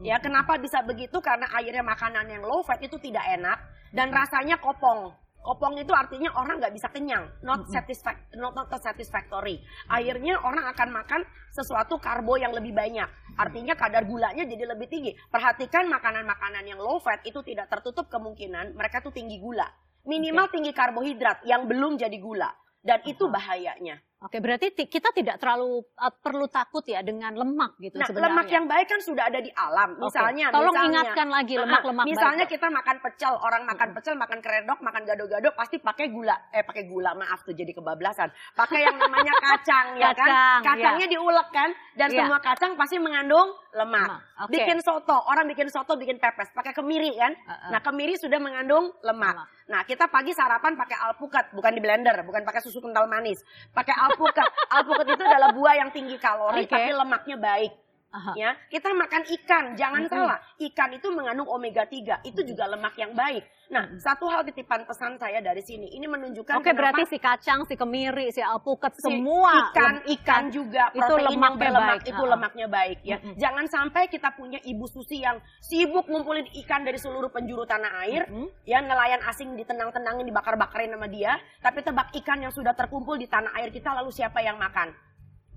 Ya, 0.00 0.16
kenapa 0.20 0.56
bisa 0.60 0.80
begitu? 0.84 1.20
Karena 1.20 1.48
akhirnya 1.48 1.84
makanan 1.84 2.28
yang 2.28 2.44
low 2.44 2.64
fat 2.64 2.80
itu 2.80 2.96
tidak 3.00 3.24
enak 3.36 3.56
dan 3.92 4.12
rasanya 4.12 4.56
kopong. 4.60 5.12
Kopong 5.44 5.76
itu 5.76 5.92
artinya 5.92 6.32
orang 6.40 6.56
nggak 6.56 6.72
bisa 6.72 6.88
kenyang, 6.88 7.28
not 7.44 7.68
satisfac- 7.68 8.32
not, 8.32 8.56
not 8.56 8.72
satisfactory. 8.80 9.60
Akhirnya 9.92 10.40
orang 10.40 10.64
akan 10.72 10.88
makan 10.88 11.20
sesuatu 11.52 12.00
karbo 12.00 12.40
yang 12.40 12.56
lebih 12.56 12.72
banyak. 12.72 13.04
Artinya 13.36 13.76
kadar 13.76 14.08
gulanya 14.08 14.48
jadi 14.48 14.64
lebih 14.72 14.88
tinggi. 14.88 15.12
Perhatikan 15.28 15.84
makanan-makanan 15.92 16.64
yang 16.64 16.80
low 16.80 16.96
fat 16.96 17.20
itu 17.28 17.44
tidak 17.44 17.68
tertutup 17.68 18.08
kemungkinan 18.08 18.72
mereka 18.72 19.04
tuh 19.04 19.12
tinggi 19.12 19.36
gula. 19.36 19.68
Minimal 20.08 20.48
tinggi 20.48 20.72
karbohidrat 20.72 21.44
yang 21.44 21.68
belum 21.68 22.00
jadi 22.00 22.16
gula. 22.16 22.48
Dan 22.80 23.04
itu 23.04 23.28
bahayanya. 23.28 24.00
Oke, 24.24 24.40
berarti 24.40 24.72
ti- 24.72 24.88
kita 24.88 25.12
tidak 25.12 25.36
terlalu 25.36 25.84
uh, 25.94 26.08
perlu 26.08 26.48
takut 26.48 26.80
ya 26.82 27.04
dengan 27.04 27.36
lemak 27.36 27.76
gitu 27.76 28.00
Nah, 28.00 28.08
sebenarnya. 28.08 28.32
lemak 28.32 28.48
yang 28.48 28.64
baik 28.64 28.86
kan 28.88 29.00
sudah 29.04 29.28
ada 29.28 29.36
di 29.36 29.52
alam. 29.52 30.00
Oke. 30.00 30.08
Misalnya, 30.08 30.46
Tolong 30.48 30.64
misalnya, 30.66 30.88
ingatkan 30.88 31.28
lagi 31.28 31.54
lemak-lemak 31.54 32.04
Misalnya 32.08 32.44
baik, 32.48 32.54
kita 32.56 32.66
makan 32.66 32.96
pecel, 32.98 33.32
orang 33.36 33.62
makan 33.62 33.88
pecel, 33.92 34.14
makan 34.16 34.38
keredok, 34.40 34.78
makan 34.80 35.02
gado-gado 35.04 35.48
pasti 35.52 35.76
pakai 35.76 36.08
gula. 36.08 36.36
Eh, 36.50 36.64
pakai 36.64 36.88
gula, 36.88 37.12
maaf 37.12 37.44
tuh 37.44 37.52
jadi 37.52 37.68
kebablasan. 37.70 38.32
Pakai 38.56 38.80
yang 38.82 38.96
namanya 38.96 39.36
kacang, 39.44 39.86
ya 39.94 40.10
kan? 40.10 40.24
Kacang, 40.24 40.60
Kacangnya 40.64 41.06
diulek 41.06 41.48
kan? 41.50 41.70
Dan 41.92 42.08
Iya. 42.08 42.24
semua 42.24 42.38
kacang 42.40 42.72
pasti 42.74 42.96
mengandung 42.96 43.52
lemak. 43.72 44.08
Lemak, 44.08 44.20
oke. 44.40 44.50
Bikin 44.50 44.78
soto, 44.80 45.20
orang 45.20 45.44
bikin 45.46 45.68
soto, 45.68 45.94
bikin 45.94 46.16
pepes, 46.16 46.48
pakai 46.50 46.72
kemiri 46.72 47.12
kan? 47.12 47.36
Uh-uh. 47.36 47.70
Nah, 47.70 47.80
kemiri 47.80 48.16
sudah 48.16 48.40
mengandung 48.40 48.88
lemak. 49.04 49.36
Lemak. 49.36 49.48
Nah, 49.64 49.80
kita 49.88 50.12
pagi 50.12 50.36
sarapan 50.36 50.76
pakai 50.76 50.96
alpukat, 51.08 51.56
bukan 51.56 51.72
di 51.72 51.80
blender, 51.80 52.20
bukan 52.28 52.44
pakai 52.44 52.60
susu 52.60 52.84
kental 52.84 53.08
manis. 53.08 53.40
Pakai 53.72 53.96
alpukat. 53.96 54.44
alpukat 54.76 55.06
itu 55.08 55.24
adalah 55.24 55.56
buah 55.56 55.74
yang 55.80 55.88
tinggi 55.88 56.20
kalori, 56.20 56.68
Oke. 56.68 56.72
tapi 56.72 56.92
lemaknya 56.92 57.36
baik. 57.40 57.72
Aha. 58.14 58.32
Ya, 58.38 58.54
kita 58.70 58.94
makan 58.94 59.26
ikan, 59.26 59.64
jangan 59.74 60.06
salah. 60.06 60.38
Ikan 60.54 60.94
itu 60.94 61.10
mengandung 61.10 61.50
omega 61.50 61.82
3, 61.82 62.22
itu 62.22 62.46
juga 62.46 62.70
lemak 62.70 62.94
yang 62.94 63.10
baik. 63.10 63.42
Nah, 63.64 63.90
satu 63.98 64.30
hal 64.30 64.46
titipan 64.46 64.86
pesan 64.86 65.18
saya 65.18 65.42
dari 65.42 65.58
sini, 65.60 65.90
ini 65.90 66.06
menunjukkan 66.06 66.54
Oke, 66.54 66.70
kenapa 66.70 66.94
berarti 66.94 67.10
si 67.10 67.18
kacang, 67.18 67.66
si 67.66 67.74
kemiri, 67.74 68.30
si 68.30 68.38
alpukat, 68.38 68.94
si 68.94 69.02
semua 69.02 69.72
ikan 69.72 69.98
lem- 69.98 70.06
ikan 70.14 70.42
juga 70.46 70.94
itu 70.94 71.00
protein 71.00 71.34
yang 71.34 71.56
berlemak 71.56 71.98
baik. 71.98 72.02
itu 72.06 72.22
Ha-ha. 72.22 72.32
lemaknya 72.36 72.66
baik 72.68 72.98
ya. 73.02 73.16
Jangan 73.34 73.66
sampai 73.66 74.06
kita 74.06 74.30
punya 74.30 74.62
ibu 74.62 74.86
susi 74.86 75.18
yang 75.18 75.42
sibuk 75.58 76.06
ngumpulin 76.06 76.46
ikan 76.62 76.86
dari 76.86 77.00
seluruh 77.00 77.34
penjuru 77.34 77.66
tanah 77.66 78.06
air, 78.06 78.30
ya 78.62 78.78
nelayan 78.78 79.26
asing 79.26 79.58
ditenang-tenangin 79.58 80.22
dibakar-bakarin 80.22 80.94
sama 80.94 81.10
dia, 81.10 81.34
tapi 81.58 81.82
tebak 81.82 82.14
ikan 82.14 82.38
yang 82.38 82.52
sudah 82.52 82.72
terkumpul 82.72 83.16
di 83.16 83.26
tanah 83.26 83.50
air 83.58 83.74
kita 83.74 83.90
lalu 83.90 84.14
siapa 84.14 84.38
yang 84.38 84.54
makan? 84.54 84.94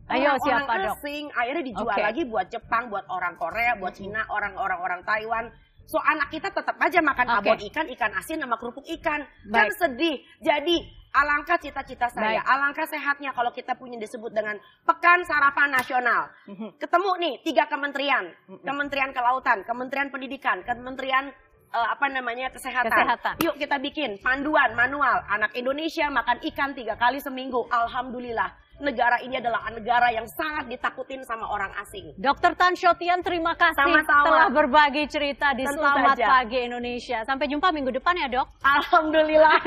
Ayo, 0.08 0.40
Orang-orang 0.40 0.64
siapa, 0.64 0.74
Dok? 0.80 0.96
asing 1.04 1.24
akhirnya 1.36 1.64
dijual 1.68 1.98
Oke. 2.00 2.04
lagi 2.08 2.24
buat 2.24 2.48
Jepang, 2.48 2.84
buat 2.88 3.06
orang 3.12 3.36
Korea, 3.36 3.76
buat 3.76 3.92
Cina, 3.92 4.24
orang-orang 4.32 4.80
orang 4.80 5.02
Taiwan. 5.04 5.52
So 5.84 6.00
anak 6.00 6.32
kita 6.32 6.48
tetap 6.52 6.80
aja 6.80 7.00
makan 7.04 7.28
Oke. 7.28 7.38
abon 7.44 7.60
ikan, 7.68 7.86
ikan 7.92 8.12
asin 8.16 8.40
sama 8.40 8.56
kerupuk 8.56 8.88
ikan. 8.88 9.24
Kan 9.52 9.68
Baik. 9.68 9.76
sedih. 9.76 10.16
Jadi 10.40 10.80
alangkah 11.12 11.60
cita-cita 11.60 12.08
saya, 12.08 12.40
Baik. 12.40 12.52
alangkah 12.56 12.88
sehatnya 12.88 13.32
kalau 13.36 13.52
kita 13.52 13.76
punya 13.76 14.00
disebut 14.00 14.32
dengan 14.32 14.56
pekan 14.88 15.28
sarapan 15.28 15.76
nasional. 15.76 16.32
Mhm. 16.48 16.80
Ketemu 16.80 17.12
nih 17.20 17.34
tiga 17.44 17.64
kementerian, 17.68 18.26
Kementerian 18.64 19.12
Kelautan, 19.12 19.68
Kementerian 19.68 20.08
Pendidikan, 20.08 20.64
Kementerian 20.64 21.36
eh, 21.68 21.88
apa 21.92 22.08
namanya 22.08 22.48
kesehatan. 22.48 22.96
Kesehatan. 22.96 23.34
Yuk 23.44 23.60
kita 23.60 23.76
bikin 23.84 24.24
panduan 24.24 24.72
manual 24.72 25.20
anak 25.28 25.52
Indonesia 25.52 26.08
makan 26.08 26.40
ikan 26.48 26.72
tiga 26.72 26.96
kali 26.96 27.20
seminggu. 27.20 27.68
Alhamdulillah 27.68 28.67
negara 28.78 29.18
ini 29.26 29.42
adalah 29.42 29.66
negara 29.74 30.14
yang 30.14 30.26
sangat 30.30 30.70
ditakutin 30.70 31.26
sama 31.26 31.50
orang 31.50 31.74
asing. 31.82 32.14
Dokter 32.18 32.54
Tan 32.54 32.78
Shotian, 32.78 33.26
terima 33.26 33.58
kasih 33.58 33.78
Sama-sama. 33.78 34.26
telah 34.30 34.48
berbagi 34.54 35.04
cerita 35.10 35.54
di 35.58 35.66
Tentu 35.66 35.82
Selamat 35.82 36.16
saja. 36.18 36.26
Pagi 36.30 36.60
Indonesia. 36.62 37.18
Sampai 37.26 37.46
jumpa 37.50 37.68
minggu 37.74 37.92
depan 37.94 38.14
ya 38.18 38.28
dok. 38.30 38.48
Alhamdulillah. 38.62 39.58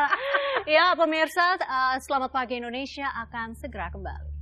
ya 0.76 0.92
pemirsa, 0.92 1.56
eh, 1.60 1.96
Selamat 2.04 2.30
Pagi 2.32 2.60
Indonesia 2.60 3.08
akan 3.26 3.56
segera 3.56 3.88
kembali. 3.88 4.35